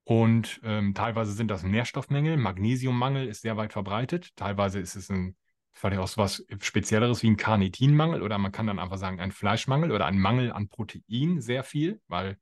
[0.05, 2.37] Und ähm, teilweise sind das Nährstoffmängel.
[2.37, 4.35] Magnesiummangel ist sehr weit verbreitet.
[4.35, 5.37] Teilweise ist es ein,
[5.71, 9.31] vielleicht auch so was Spezielleres wie ein Carnitinmangel oder man kann dann einfach sagen ein
[9.31, 12.37] Fleischmangel oder ein Mangel an Protein sehr viel, weil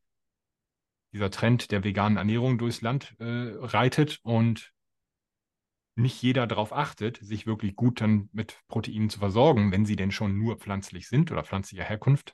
[1.13, 4.73] dieser Trend der veganen Ernährung durchs Land äh, reitet und
[5.95, 10.11] nicht jeder darauf achtet, sich wirklich gut dann mit Proteinen zu versorgen, wenn sie denn
[10.11, 12.33] schon nur pflanzlich sind oder pflanzlicher Herkunft.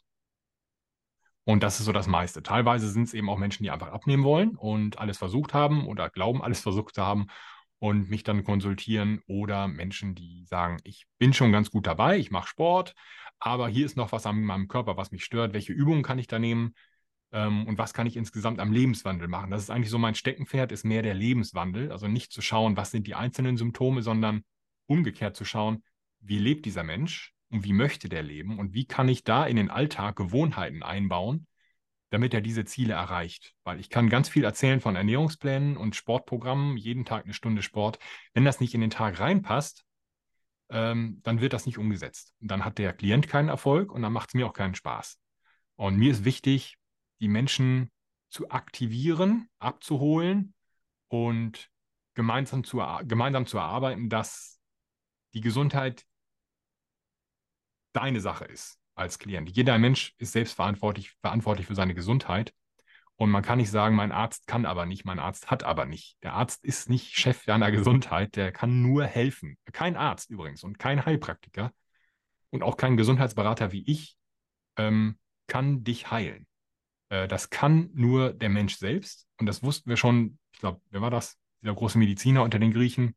[1.47, 2.43] Und das ist so das meiste.
[2.43, 6.09] Teilweise sind es eben auch Menschen, die einfach abnehmen wollen und alles versucht haben oder
[6.09, 7.27] glauben, alles versucht zu haben
[7.79, 12.31] und mich dann konsultieren oder Menschen, die sagen, ich bin schon ganz gut dabei, ich
[12.31, 12.95] mache Sport,
[13.39, 15.53] aber hier ist noch was an meinem Körper, was mich stört.
[15.53, 16.75] Welche Übungen kann ich da nehmen?
[17.31, 19.49] Ähm, und was kann ich insgesamt am Lebenswandel machen?
[19.49, 21.93] Das ist eigentlich so mein Steckenpferd, ist mehr der Lebenswandel.
[21.93, 24.43] Also nicht zu schauen, was sind die einzelnen Symptome, sondern
[24.85, 25.81] umgekehrt zu schauen,
[26.19, 29.55] wie lebt dieser Mensch und wie möchte der leben und wie kann ich da in
[29.55, 31.47] den Alltag Gewohnheiten einbauen,
[32.09, 33.53] damit er diese Ziele erreicht.
[33.63, 37.99] Weil ich kann ganz viel erzählen von Ernährungsplänen und Sportprogrammen, jeden Tag eine Stunde Sport.
[38.33, 39.83] Wenn das nicht in den Tag reinpasst,
[40.69, 42.33] ähm, dann wird das nicht umgesetzt.
[42.39, 45.17] dann hat der Klient keinen Erfolg und dann macht es mir auch keinen Spaß.
[45.75, 46.77] Und mir ist wichtig,
[47.19, 47.89] die Menschen
[48.29, 50.53] zu aktivieren, abzuholen
[51.07, 51.69] und
[52.15, 54.59] gemeinsam zu, gemeinsam zu erarbeiten, dass
[55.33, 56.06] die Gesundheit
[57.97, 59.49] deine Sache ist als Klient.
[59.49, 62.53] Jeder Mensch ist selbst verantwortlich, verantwortlich für seine Gesundheit.
[63.15, 66.17] Und man kann nicht sagen, mein Arzt kann aber nicht, mein Arzt hat aber nicht.
[66.21, 69.57] Der Arzt ist nicht Chef deiner Gesundheit, der kann nur helfen.
[69.71, 71.73] Kein Arzt übrigens und kein Heilpraktiker
[72.51, 74.15] und auch kein Gesundheitsberater wie ich
[74.77, 75.17] ähm,
[75.47, 76.45] kann dich heilen.
[77.09, 79.27] Äh, das kann nur der Mensch selbst.
[79.39, 81.37] Und das wussten wir schon, ich glaube, wer war das?
[81.63, 83.15] Dieser große Mediziner unter den Griechen.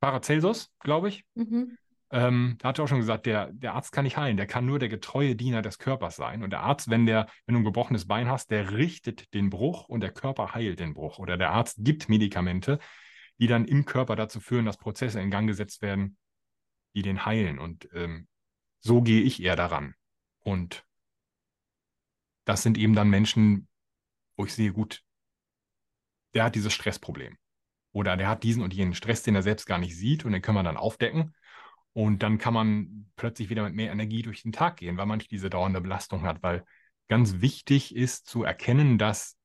[0.00, 1.24] Paracelsus, glaube ich.
[1.34, 1.78] Mhm.
[2.12, 4.66] Ähm, da hat er auch schon gesagt, der, der Arzt kann nicht heilen, der kann
[4.66, 6.42] nur der getreue Diener des Körpers sein.
[6.42, 9.88] Und der Arzt, wenn, der, wenn du ein gebrochenes Bein hast, der richtet den Bruch
[9.88, 11.18] und der Körper heilt den Bruch.
[11.18, 12.78] Oder der Arzt gibt Medikamente,
[13.38, 16.18] die dann im Körper dazu führen, dass Prozesse in Gang gesetzt werden,
[16.94, 17.58] die den heilen.
[17.58, 18.28] Und ähm,
[18.80, 19.94] so gehe ich eher daran.
[20.40, 20.84] Und
[22.44, 23.68] das sind eben dann Menschen,
[24.36, 25.02] wo ich sehe, gut,
[26.34, 27.38] der hat dieses Stressproblem.
[27.92, 30.42] Oder der hat diesen und jenen Stress, den er selbst gar nicht sieht und den
[30.42, 31.34] können wir dann aufdecken.
[31.94, 35.18] Und dann kann man plötzlich wieder mit mehr Energie durch den Tag gehen, weil man
[35.18, 36.42] nicht diese dauernde Belastung hat.
[36.42, 36.64] Weil
[37.08, 39.36] ganz wichtig ist zu erkennen, dass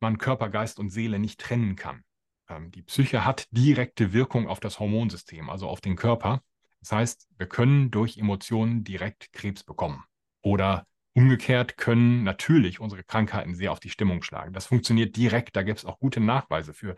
[0.00, 2.02] man Körper, Geist und Seele nicht trennen kann.
[2.48, 6.42] Ähm, die Psyche hat direkte Wirkung auf das Hormonsystem, also auf den Körper.
[6.80, 10.04] Das heißt, wir können durch Emotionen direkt Krebs bekommen
[10.42, 14.54] oder Umgekehrt können natürlich unsere Krankheiten sehr auf die Stimmung schlagen.
[14.54, 16.96] Das funktioniert direkt, da gibt es auch gute Nachweise für.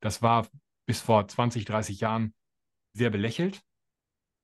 [0.00, 0.46] Das war
[0.86, 2.32] bis vor 20, 30 Jahren
[2.92, 3.62] sehr belächelt.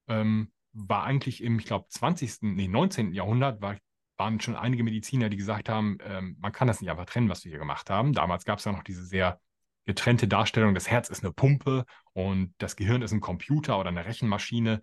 [0.08, 3.12] Ähm, war eigentlich im, ich glaube, 20., nee, 19.
[3.12, 3.76] Jahrhundert war,
[4.18, 7.44] waren schon einige Mediziner, die gesagt haben, ähm, man kann das nicht einfach trennen, was
[7.44, 8.12] wir hier gemacht haben.
[8.12, 9.40] Damals gab es ja noch diese sehr
[9.86, 14.04] getrennte Darstellung, das Herz ist eine Pumpe und das Gehirn ist ein Computer oder eine
[14.04, 14.80] Rechenmaschine.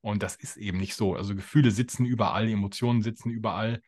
[0.00, 1.14] Und das ist eben nicht so.
[1.14, 3.82] Also Gefühle sitzen überall, Emotionen sitzen überall.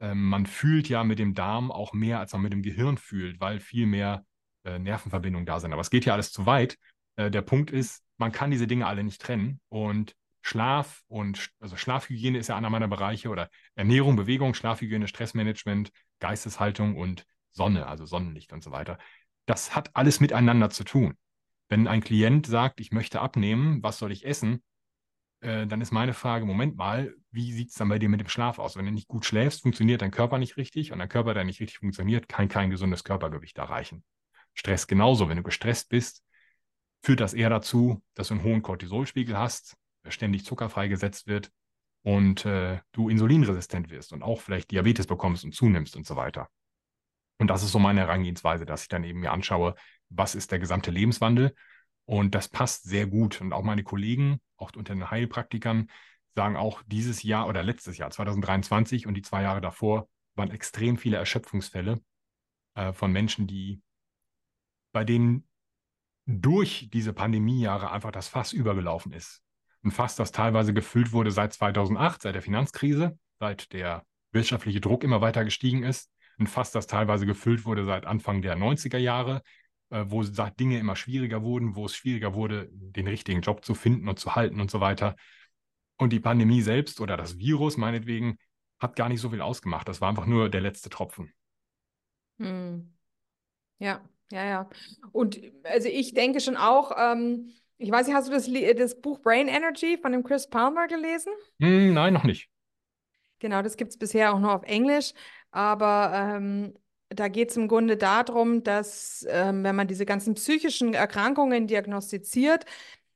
[0.00, 3.40] Ähm, man fühlt ja mit dem Darm auch mehr, als man mit dem Gehirn fühlt,
[3.40, 4.24] weil viel mehr
[4.64, 5.72] äh, Nervenverbindungen da sind.
[5.72, 6.78] Aber es geht ja alles zu weit.
[7.16, 9.60] Äh, der Punkt ist, man kann diese Dinge alle nicht trennen.
[9.68, 15.92] Und Schlaf und also Schlafhygiene ist ja einer meiner Bereiche oder Ernährung, Bewegung, Schlafhygiene, Stressmanagement,
[16.18, 18.98] Geisteshaltung und Sonne, also Sonnenlicht und so weiter.
[19.46, 21.16] Das hat alles miteinander zu tun.
[21.68, 24.62] Wenn ein Klient sagt, ich möchte abnehmen, was soll ich essen?
[25.40, 28.28] Äh, dann ist meine Frage, Moment mal, wie sieht es dann bei dir mit dem
[28.28, 28.76] Schlaf aus?
[28.76, 31.60] Wenn du nicht gut schläfst, funktioniert dein Körper nicht richtig und dein Körper, der nicht
[31.60, 34.04] richtig funktioniert, kann kein gesundes Körpergewicht erreichen.
[34.54, 35.28] Stress genauso.
[35.28, 36.22] Wenn du gestresst bist,
[37.02, 39.76] führt das eher dazu, dass du einen hohen Cortisolspiegel hast,
[40.08, 41.50] ständig Zucker freigesetzt wird
[42.02, 46.48] und äh, du insulinresistent wirst und auch vielleicht Diabetes bekommst und zunimmst und so weiter.
[47.38, 49.74] Und das ist so meine Herangehensweise, dass ich dann eben mir anschaue,
[50.10, 51.54] was ist der gesamte Lebenswandel.
[52.04, 53.40] Und das passt sehr gut.
[53.40, 55.88] Und auch meine Kollegen, auch unter den Heilpraktikern,
[56.34, 60.96] sagen auch, dieses Jahr oder letztes Jahr, 2023 und die zwei Jahre davor, waren extrem
[60.96, 62.00] viele Erschöpfungsfälle
[62.74, 63.80] äh, von Menschen, die
[64.92, 65.48] bei denen
[66.26, 69.42] durch diese Pandemiejahre einfach das Fass übergelaufen ist.
[69.82, 75.04] Ein Fass, das teilweise gefüllt wurde seit 2008, seit der Finanzkrise, seit der wirtschaftliche Druck
[75.04, 76.10] immer weiter gestiegen ist.
[76.38, 79.42] Ein Fass, das teilweise gefüllt wurde seit Anfang der 90er Jahre,
[79.90, 84.08] äh, wo Dinge immer schwieriger wurden, wo es schwieriger wurde, den richtigen Job zu finden
[84.08, 85.16] und zu halten und so weiter.
[85.96, 88.38] Und die Pandemie selbst oder das Virus meinetwegen
[88.78, 89.88] hat gar nicht so viel ausgemacht.
[89.88, 91.32] Das war einfach nur der letzte Tropfen.
[92.38, 92.94] Hm.
[93.78, 94.00] Ja,
[94.30, 94.70] ja, ja.
[95.12, 99.20] Und also ich denke schon auch, ähm, ich weiß nicht, hast du das, das Buch
[99.20, 101.32] Brain Energy von dem Chris Palmer gelesen?
[101.60, 102.50] Hm, nein, noch nicht.
[103.38, 105.12] Genau, das gibt es bisher auch nur auf Englisch,
[105.50, 106.74] aber ähm,
[107.08, 112.66] da geht es im Grunde darum, dass ähm, wenn man diese ganzen psychischen Erkrankungen diagnostiziert,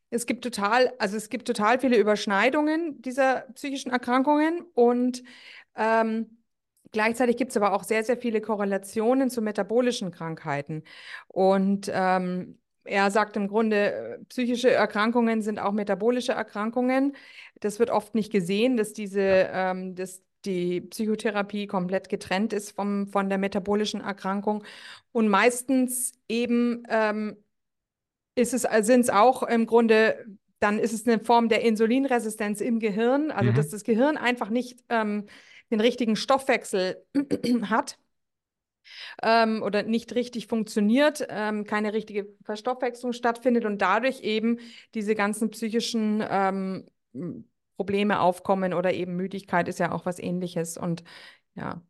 [0.09, 5.23] es gibt total, also es gibt total viele Überschneidungen dieser psychischen Erkrankungen und
[5.77, 6.39] ähm,
[6.95, 10.85] Gleichzeitig gibt es aber auch sehr, sehr viele Korrelationen zu metabolischen Krankheiten.
[11.27, 17.17] Und ähm, er sagt im Grunde, äh, psychische Erkrankungen sind auch metabolische Erkrankungen.
[17.61, 23.09] Das wird oft nicht gesehen, dass diese, ähm, dass die Psychotherapie komplett getrennt ist vom,
[23.09, 24.63] von der metabolischen Erkrankung.
[25.13, 27.37] Und meistens eben ähm,
[28.35, 30.27] ist es, sind es auch im Grunde,
[30.61, 33.55] dann ist es eine Form der Insulinresistenz im Gehirn, also mhm.
[33.55, 35.27] dass das Gehirn einfach nicht ähm,
[35.71, 37.03] den richtigen Stoffwechsel
[37.71, 37.99] hat
[39.23, 44.59] ähm, oder nicht richtig funktioniert, ähm, keine richtige Verstoffwechslung stattfindet und dadurch eben
[44.95, 46.89] diese ganzen psychischen ähm,
[47.77, 50.77] Probleme aufkommen oder eben Müdigkeit ist ja auch was ähnliches.
[50.77, 51.05] Und
[51.55, 51.83] ja.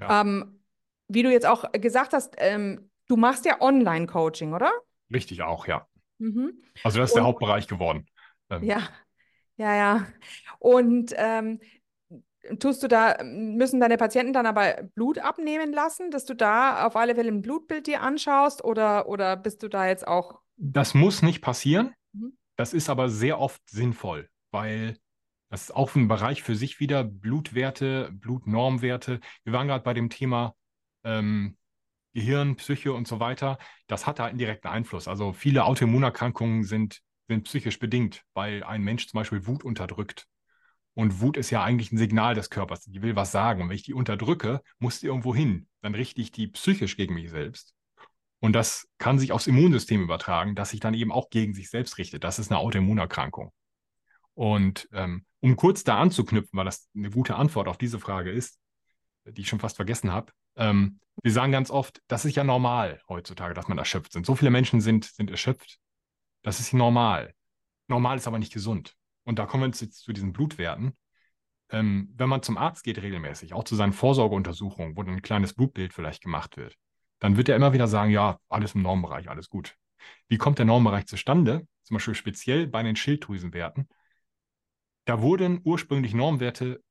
[0.00, 0.20] ja.
[0.20, 0.60] Ähm,
[1.08, 4.72] wie du jetzt auch gesagt hast, ähm, du machst ja Online-Coaching, oder?
[5.12, 5.86] Richtig auch, ja.
[6.18, 6.62] Mhm.
[6.82, 8.06] Also das ist und, der Hauptbereich geworden.
[8.50, 8.62] Ähm.
[8.64, 8.88] Ja,
[9.56, 10.06] ja, ja.
[10.58, 11.60] Und ähm,
[12.58, 16.96] Tust du da, müssen deine Patienten dann aber Blut abnehmen lassen, dass du da auf
[16.96, 20.40] alle Fälle ein Blutbild dir anschaust oder, oder bist du da jetzt auch?
[20.56, 21.94] Das muss nicht passieren.
[22.12, 22.36] Mhm.
[22.56, 24.96] Das ist aber sehr oft sinnvoll, weil
[25.50, 29.20] das ist auch ein Bereich für sich wieder, Blutwerte, Blutnormwerte.
[29.44, 30.54] Wir waren gerade bei dem Thema
[31.04, 31.56] ähm,
[32.14, 33.58] Gehirn, Psyche und so weiter.
[33.86, 35.06] Das hat da einen direkten Einfluss.
[35.06, 40.26] Also viele Autoimmunerkrankungen sind, sind psychisch bedingt, weil ein Mensch zum Beispiel Wut unterdrückt
[40.96, 42.80] und Wut ist ja eigentlich ein Signal des Körpers.
[42.84, 43.60] Die will was sagen.
[43.60, 45.68] Und wenn ich die unterdrücke, muss die irgendwo hin.
[45.82, 47.74] Dann richte ich die psychisch gegen mich selbst.
[48.40, 51.98] Und das kann sich aufs Immunsystem übertragen, das sich dann eben auch gegen sich selbst
[51.98, 52.24] richtet.
[52.24, 53.52] Das ist eine Autoimmunerkrankung.
[54.32, 58.58] Und ähm, um kurz da anzuknüpfen, weil das eine gute Antwort auf diese Frage ist,
[59.26, 63.02] die ich schon fast vergessen habe, ähm, wir sagen ganz oft, das ist ja normal
[63.06, 64.24] heutzutage, dass man erschöpft sind.
[64.24, 65.78] So viele Menschen sind, sind erschöpft.
[66.42, 67.34] Das ist normal.
[67.86, 68.95] Normal ist aber nicht gesund.
[69.26, 70.96] Und da kommen wir jetzt zu diesen Blutwerten.
[71.70, 75.52] Ähm, wenn man zum Arzt geht regelmäßig, auch zu seinen Vorsorgeuntersuchungen, wo dann ein kleines
[75.52, 76.76] Blutbild vielleicht gemacht wird,
[77.18, 79.74] dann wird er immer wieder sagen, ja, alles im Normbereich, alles gut.
[80.28, 81.66] Wie kommt der Normbereich zustande?
[81.82, 83.88] Zum Beispiel speziell bei den Schilddrüsenwerten.
[85.06, 86.82] Da wurden ursprünglich Normwerte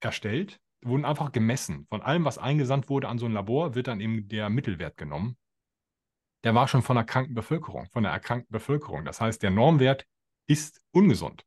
[0.00, 1.86] erstellt, wurden einfach gemessen.
[1.88, 5.38] Von allem, was eingesandt wurde an so ein Labor, wird dann eben der Mittelwert genommen.
[6.44, 9.04] Der war schon von der kranken Bevölkerung, von der erkrankten Bevölkerung.
[9.04, 10.06] Das heißt, der Normwert
[10.46, 11.46] ist ungesund.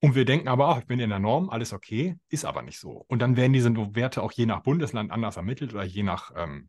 [0.00, 2.78] Und wir denken aber, ach, ich bin in der Norm, alles okay, ist aber nicht
[2.78, 3.04] so.
[3.08, 6.68] Und dann werden diese Werte auch je nach Bundesland anders ermittelt oder je nach, ähm,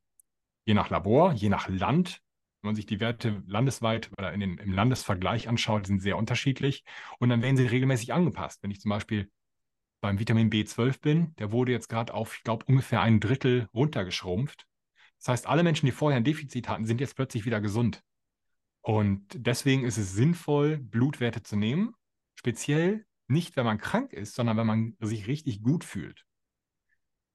[0.65, 2.21] je nach Labor, je nach Land.
[2.61, 6.83] Wenn man sich die Werte landesweit oder in den, im Landesvergleich anschaut, sind sehr unterschiedlich.
[7.19, 8.63] Und dann werden sie regelmäßig angepasst.
[8.63, 9.29] Wenn ich zum Beispiel
[10.01, 14.65] beim Vitamin B12 bin, der wurde jetzt gerade auf, ich glaube, ungefähr ein Drittel runtergeschrumpft.
[15.19, 18.01] Das heißt, alle Menschen, die vorher ein Defizit hatten, sind jetzt plötzlich wieder gesund.
[18.81, 21.93] Und deswegen ist es sinnvoll, Blutwerte zu nehmen,
[22.35, 26.25] speziell nicht, wenn man krank ist, sondern wenn man sich richtig gut fühlt.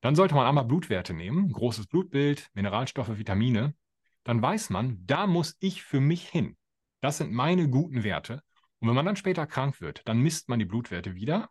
[0.01, 3.75] Dann sollte man einmal Blutwerte nehmen, großes Blutbild, Mineralstoffe, Vitamine.
[4.23, 6.57] Dann weiß man, da muss ich für mich hin.
[7.01, 8.43] Das sind meine guten Werte.
[8.81, 11.49] Und wenn man dann später krank wird, dann misst man die Blutwerte wieder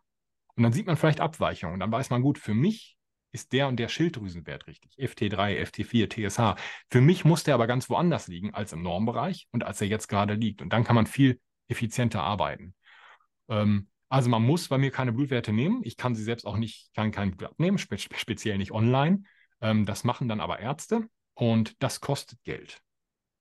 [0.54, 1.80] und dann sieht man vielleicht Abweichungen.
[1.80, 2.96] Dann weiß man, gut, für mich
[3.32, 4.96] ist der und der Schilddrüsenwert richtig.
[4.98, 6.60] FT3, FT4, TSH.
[6.88, 10.06] Für mich muss der aber ganz woanders liegen als im Normbereich und als er jetzt
[10.06, 10.62] gerade liegt.
[10.62, 12.74] Und dann kann man viel effizienter arbeiten.
[13.48, 15.80] Ähm, also man muss bei mir keine Blutwerte nehmen.
[15.82, 19.24] Ich kann sie selbst auch nicht, kann kein Blut abnehmen, spe speziell nicht online.
[19.60, 22.80] Ähm, das machen dann aber Ärzte und das kostet Geld,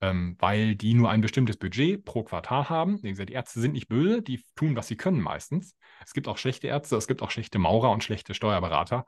[0.01, 3.03] ähm, weil die nur ein bestimmtes Budget pro Quartal haben.
[3.03, 5.75] Wie gesagt, die Ärzte sind nicht böse, die tun, was sie können meistens.
[6.03, 9.05] Es gibt auch schlechte Ärzte, es gibt auch schlechte Maurer und schlechte Steuerberater.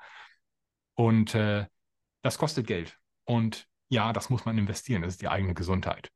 [0.93, 1.65] Und äh,
[2.21, 2.99] das kostet Geld.
[3.23, 6.11] Und ja, das muss man investieren, das ist die eigene Gesundheit.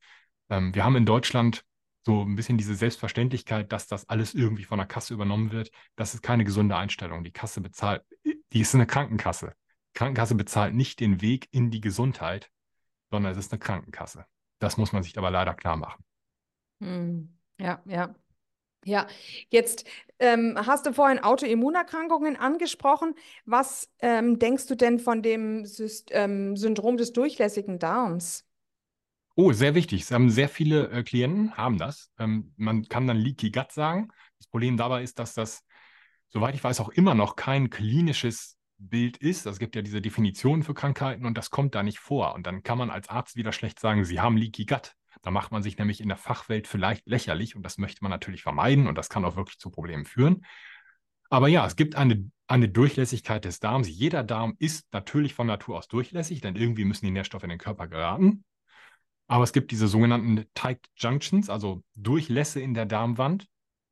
[0.52, 1.64] Ähm, wir haben in Deutschland
[2.10, 5.70] so ein bisschen diese Selbstverständlichkeit, dass das alles irgendwie von der Kasse übernommen wird.
[5.96, 7.24] Das ist keine gesunde Einstellung.
[7.24, 9.54] Die Kasse bezahlt, die ist eine Krankenkasse.
[9.90, 12.50] Die Krankenkasse bezahlt nicht den Weg in die Gesundheit,
[13.12, 14.26] sondern es ist eine Krankenkasse.
[14.58, 16.04] Das muss man sich aber leider klar machen.
[16.82, 17.38] Hm.
[17.60, 18.16] Ja, ja.
[18.86, 19.06] Ja,
[19.50, 19.86] jetzt
[20.18, 23.14] ähm, hast du vorhin Autoimmunerkrankungen angesprochen.
[23.46, 28.49] Was ähm, denkst du denn von dem Syst ähm, Syndrom des durchlässigen Darms?
[29.42, 30.02] Oh, sehr wichtig.
[30.02, 32.12] Es haben sehr viele äh, Klienten haben das.
[32.20, 34.10] Ähm, man kann dann Leaky Gut sagen.
[34.38, 35.64] Das Problem dabei ist, dass das,
[36.28, 39.46] soweit ich weiß, auch immer noch kein klinisches Bild ist.
[39.46, 42.36] Es gibt ja diese Definitionen für Krankheiten und das kommt da nicht vor.
[42.36, 44.92] Und dann kann man als Arzt wieder schlecht sagen, Sie haben Leaky Gut.
[45.22, 48.44] Da macht man sich nämlich in der Fachwelt vielleicht lächerlich und das möchte man natürlich
[48.44, 50.46] vermeiden und das kann auch wirklich zu Problemen führen.
[51.30, 53.88] Aber ja, es gibt eine, eine Durchlässigkeit des Darms.
[53.88, 57.58] Jeder Darm ist natürlich von Natur aus durchlässig, denn irgendwie müssen die Nährstoffe in den
[57.58, 58.44] Körper geraten.
[59.30, 63.48] Aber es gibt diese sogenannten Tight Junctions, also Durchlässe in der Darmwand,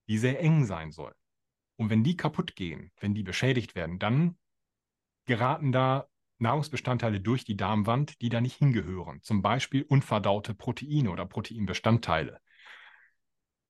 [0.09, 1.13] die sehr eng sein sollen.
[1.77, 4.35] Und wenn die kaputt gehen, wenn die beschädigt werden, dann
[5.25, 6.07] geraten da
[6.39, 9.21] Nahrungsbestandteile durch die Darmwand, die da nicht hingehören.
[9.21, 12.39] Zum Beispiel unverdaute Proteine oder Proteinbestandteile.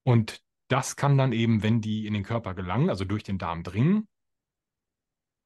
[0.04, 3.64] Und das kann dann eben, wenn die in den Körper gelangen, also durch den Darm
[3.64, 4.08] dringen,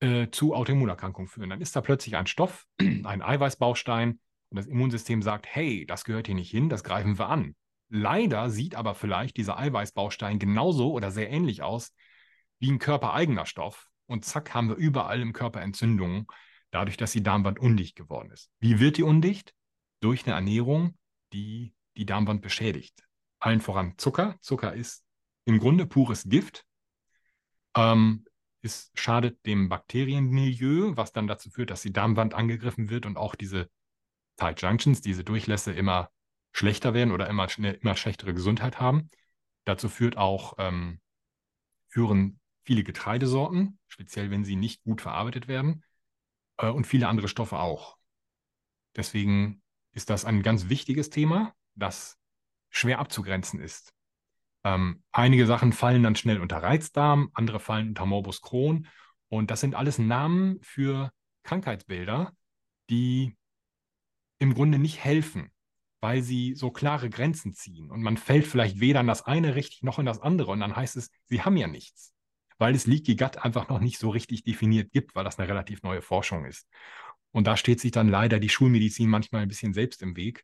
[0.01, 1.49] äh, zu Autoimmunerkrankungen führen.
[1.49, 4.19] Dann ist da plötzlich ein Stoff, ein Eiweißbaustein,
[4.51, 7.55] und das Immunsystem sagt, hey, das gehört hier nicht hin, das greifen wir an.
[7.89, 11.93] Leider sieht aber vielleicht dieser Eiweißbaustein genauso oder sehr ähnlich aus
[12.59, 13.87] wie ein körpereigener Stoff.
[14.07, 16.27] Und zack, haben wir überall im Körper Entzündungen,
[16.69, 18.49] dadurch, dass die Darmwand undicht geworden ist.
[18.59, 19.53] Wie wird die undicht?
[20.01, 20.97] Durch eine Ernährung,
[21.31, 23.03] die die Darmwand beschädigt.
[23.39, 24.37] Allen voran Zucker.
[24.41, 25.03] Zucker ist
[25.45, 26.65] im Grunde pures Gift.
[27.75, 28.25] Ähm,
[28.61, 33.35] es schadet dem Bakterienmilieu, was dann dazu führt, dass die Darmwand angegriffen wird und auch
[33.35, 33.69] diese
[34.41, 36.09] Tight Junctions, diese Durchlässe immer
[36.51, 39.11] schlechter werden oder immer, immer schlechtere Gesundheit haben.
[39.65, 40.99] Dazu führt auch, ähm,
[41.89, 45.83] führen viele Getreidesorten, speziell wenn sie nicht gut verarbeitet werden,
[46.57, 47.97] äh, und viele andere Stoffe auch.
[48.95, 49.61] Deswegen
[49.91, 52.17] ist das ein ganz wichtiges Thema, das
[52.71, 53.93] schwer abzugrenzen ist.
[54.63, 58.87] Ähm, einige Sachen fallen dann schnell unter Reizdarm, andere fallen unter Morbus Crohn.
[59.27, 61.11] Und das sind alles Namen für
[61.43, 62.35] Krankheitsbilder,
[62.89, 63.37] die
[64.41, 65.51] im Grunde nicht helfen,
[66.01, 67.91] weil sie so klare Grenzen ziehen.
[67.91, 70.51] Und man fällt vielleicht weder in das eine richtig noch in das andere.
[70.51, 72.13] Und dann heißt es, sie haben ja nichts,
[72.57, 75.83] weil es Leaky Gut einfach noch nicht so richtig definiert gibt, weil das eine relativ
[75.83, 76.67] neue Forschung ist.
[77.31, 80.43] Und da steht sich dann leider die Schulmedizin manchmal ein bisschen selbst im Weg.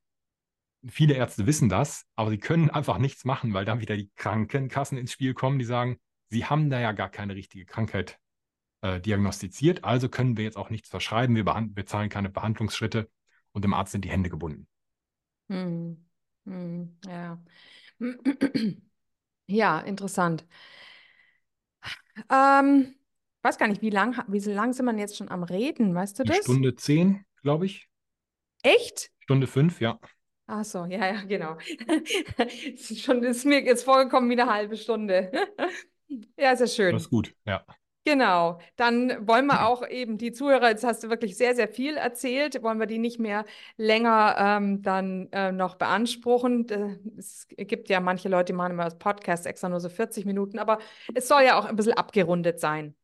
[0.87, 4.97] Viele Ärzte wissen das, aber sie können einfach nichts machen, weil dann wieder die Krankenkassen
[4.97, 5.97] ins Spiel kommen, die sagen,
[6.29, 8.19] sie haben da ja gar keine richtige Krankheit
[8.81, 13.09] äh, diagnostiziert, also können wir jetzt auch nichts verschreiben, wir, wir zahlen keine Behandlungsschritte
[13.57, 14.67] und dem Arzt sind die Hände gebunden.
[15.49, 15.97] Hm.
[16.45, 16.95] Hm.
[17.07, 17.41] Ja.
[19.47, 20.45] ja, interessant.
[22.29, 22.95] Ähm,
[23.41, 26.23] weiß gar nicht, wie lang, wie lang sind wir jetzt schon am Reden, weißt du
[26.23, 26.43] Eine das?
[26.43, 27.89] Stunde zehn, glaube ich.
[28.61, 29.11] Echt?
[29.21, 29.99] Stunde fünf, ja.
[30.45, 31.57] Ach so, ja, ja, genau.
[32.37, 35.31] Ist schon, ist mir jetzt vorgekommen wie eine halbe Stunde.
[36.37, 36.93] Ja, sehr schön.
[36.93, 37.65] Das ist gut, ja.
[38.07, 41.97] Genau, dann wollen wir auch eben die Zuhörer, jetzt hast du wirklich sehr, sehr viel
[41.97, 43.43] erzählt, wollen wir die nicht mehr
[43.75, 46.65] länger ähm, dann äh, noch beanspruchen.
[47.17, 50.57] Es gibt ja manche Leute, die machen immer das Podcast extra nur so 40 Minuten,
[50.57, 50.79] aber
[51.15, 52.95] es soll ja auch ein bisschen abgerundet sein.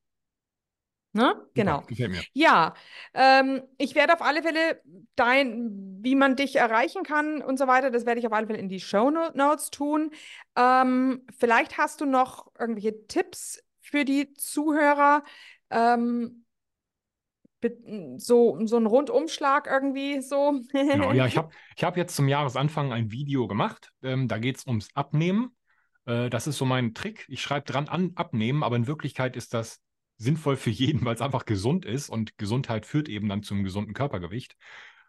[1.12, 1.36] Ne?
[1.54, 1.84] Genau.
[1.90, 2.22] Mir.
[2.32, 2.74] Ja,
[3.14, 4.82] ähm, ich werde auf alle Fälle
[5.18, 8.60] dein, wie man dich erreichen kann und so weiter, das werde ich auf alle Fälle
[8.60, 10.12] in die Show Notes tun.
[10.56, 13.62] Ähm, vielleicht hast du noch irgendwelche Tipps
[13.94, 15.24] für die Zuhörer.
[15.70, 16.46] Ähm,
[18.18, 20.60] so, so ein Rundumschlag irgendwie so.
[20.72, 23.92] Genau, ja, ich habe ich hab jetzt zum Jahresanfang ein Video gemacht.
[24.02, 25.56] Ähm, da geht es ums Abnehmen.
[26.06, 27.26] Äh, das ist so mein Trick.
[27.30, 29.80] Ich schreibe dran an Abnehmen, aber in Wirklichkeit ist das
[30.18, 33.94] sinnvoll für jeden, weil es einfach gesund ist und Gesundheit führt eben dann zum gesunden
[33.94, 34.58] Körpergewicht.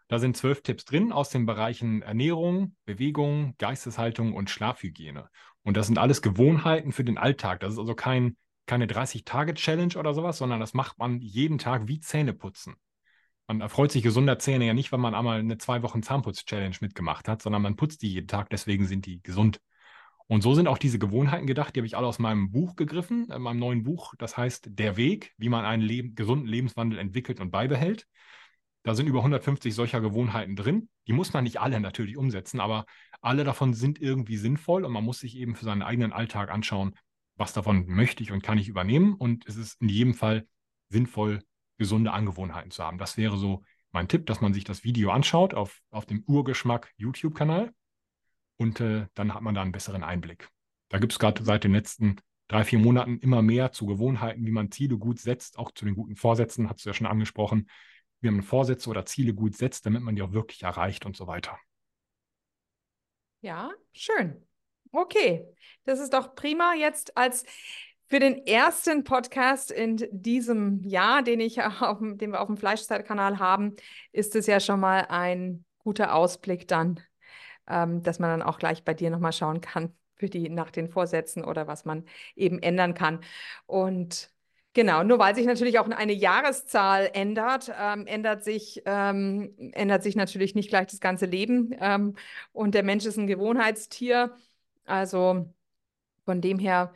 [0.09, 5.27] Da sind zwölf Tipps drin aus den Bereichen Ernährung, Bewegung, Geisteshaltung und Schlafhygiene.
[5.63, 7.61] Und das sind alles Gewohnheiten für den Alltag.
[7.61, 11.99] Das ist also kein keine 30-Tage-Challenge oder sowas, sondern das macht man jeden Tag wie
[11.99, 12.75] Zähne putzen.
[13.47, 17.27] Man erfreut sich gesunder Zähne ja nicht, wenn man einmal eine zwei Wochen Zahnputz-Challenge mitgemacht
[17.27, 19.61] hat, sondern man putzt die jeden Tag, deswegen sind die gesund.
[20.27, 23.29] Und so sind auch diese Gewohnheiten gedacht, die habe ich alle aus meinem Buch gegriffen,
[23.29, 27.39] in meinem neuen Buch, das heißt Der Weg, wie man einen Leb gesunden Lebenswandel entwickelt
[27.39, 28.07] und beibehält.
[28.81, 30.89] Da sind über 150 solcher Gewohnheiten drin.
[31.07, 32.85] Die muss man nicht alle natürlich umsetzen, aber
[33.21, 36.95] alle davon sind irgendwie sinnvoll und man muss sich eben für seinen eigenen Alltag anschauen,
[37.35, 39.13] was davon möchte ich und kann ich übernehmen.
[39.13, 40.47] Und es ist in jedem Fall
[40.89, 41.41] sinnvoll,
[41.77, 42.97] gesunde Angewohnheiten zu haben.
[42.97, 46.93] Das wäre so mein Tipp, dass man sich das Video anschaut auf, auf dem Urgeschmack
[46.97, 47.73] YouTube-Kanal
[48.57, 50.49] und äh, dann hat man da einen besseren Einblick.
[50.89, 52.17] Da gibt es gerade seit den letzten
[52.47, 55.95] drei, vier Monaten immer mehr zu Gewohnheiten, wie man Ziele gut setzt, auch zu den
[55.95, 57.69] guten Vorsätzen, hast du ja schon angesprochen,
[58.21, 61.27] wie man Vorsätze oder Ziele gut setzt, damit man die auch wirklich erreicht und so
[61.27, 61.57] weiter.
[63.41, 64.43] Ja, schön.
[64.97, 65.45] Okay,
[65.83, 67.43] das ist doch prima jetzt als
[68.07, 73.39] für den ersten Podcast in diesem Jahr, den, ich auf, den wir auf dem Fleischzeitkanal
[73.39, 73.75] haben,
[74.13, 77.01] ist es ja schon mal ein guter Ausblick dann,
[77.67, 80.87] ähm, dass man dann auch gleich bei dir nochmal schauen kann für die nach den
[80.87, 82.05] Vorsätzen oder was man
[82.37, 83.19] eben ändern kann.
[83.65, 84.29] Und
[84.71, 90.15] genau, nur weil sich natürlich auch eine Jahreszahl ändert, ähm, ändert, sich, ähm, ändert sich
[90.15, 91.75] natürlich nicht gleich das ganze Leben.
[91.81, 92.15] Ähm,
[92.53, 94.33] und der Mensch ist ein Gewohnheitstier.
[94.85, 95.53] Also
[96.25, 96.93] von dem her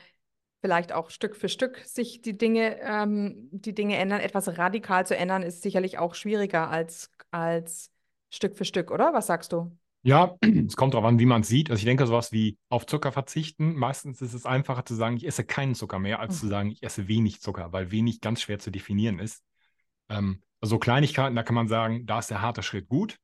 [0.62, 4.20] vielleicht auch Stück für Stück sich die Dinge, ähm, die Dinge ändern.
[4.20, 7.92] Etwas radikal zu ändern ist sicherlich auch schwieriger als, als
[8.30, 9.14] Stück für Stück, oder?
[9.14, 9.76] Was sagst du?
[10.02, 11.70] Ja, es kommt darauf an, wie man es sieht.
[11.70, 13.76] Also ich denke, sowas wie auf Zucker verzichten.
[13.76, 16.40] Meistens ist es einfacher zu sagen, ich esse keinen Zucker mehr, als mhm.
[16.40, 19.44] zu sagen, ich esse wenig Zucker, weil wenig ganz schwer zu definieren ist.
[20.10, 23.18] Ähm, also Kleinigkeiten, da kann man sagen, da ist der harte Schritt gut,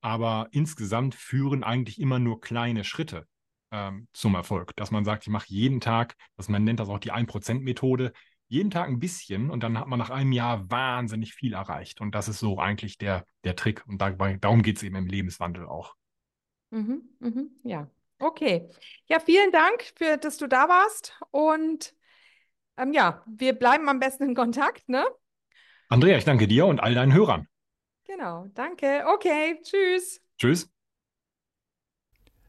[0.00, 3.26] aber insgesamt führen eigentlich immer nur kleine Schritte
[3.70, 4.74] ähm, zum Erfolg.
[4.76, 8.12] Dass man sagt, ich mache jeden Tag, dass man nennt das auch die 1%-Methode,
[8.48, 12.00] jeden Tag ein bisschen und dann hat man nach einem Jahr wahnsinnig viel erreicht.
[12.00, 13.84] Und das ist so eigentlich der, der Trick.
[13.86, 15.94] Und dabei, darum geht es eben im Lebenswandel auch.
[16.70, 18.68] Mhm, mhm, ja, okay.
[19.06, 21.18] Ja, vielen Dank, für, dass du da warst.
[21.30, 21.94] Und
[22.78, 25.04] ähm, ja, wir bleiben am besten in Kontakt, ne?
[25.88, 27.48] Andrea, ich danke dir und all deinen Hörern.
[28.04, 29.04] Genau, danke.
[29.06, 30.20] Okay, tschüss.
[30.38, 30.70] Tschüss.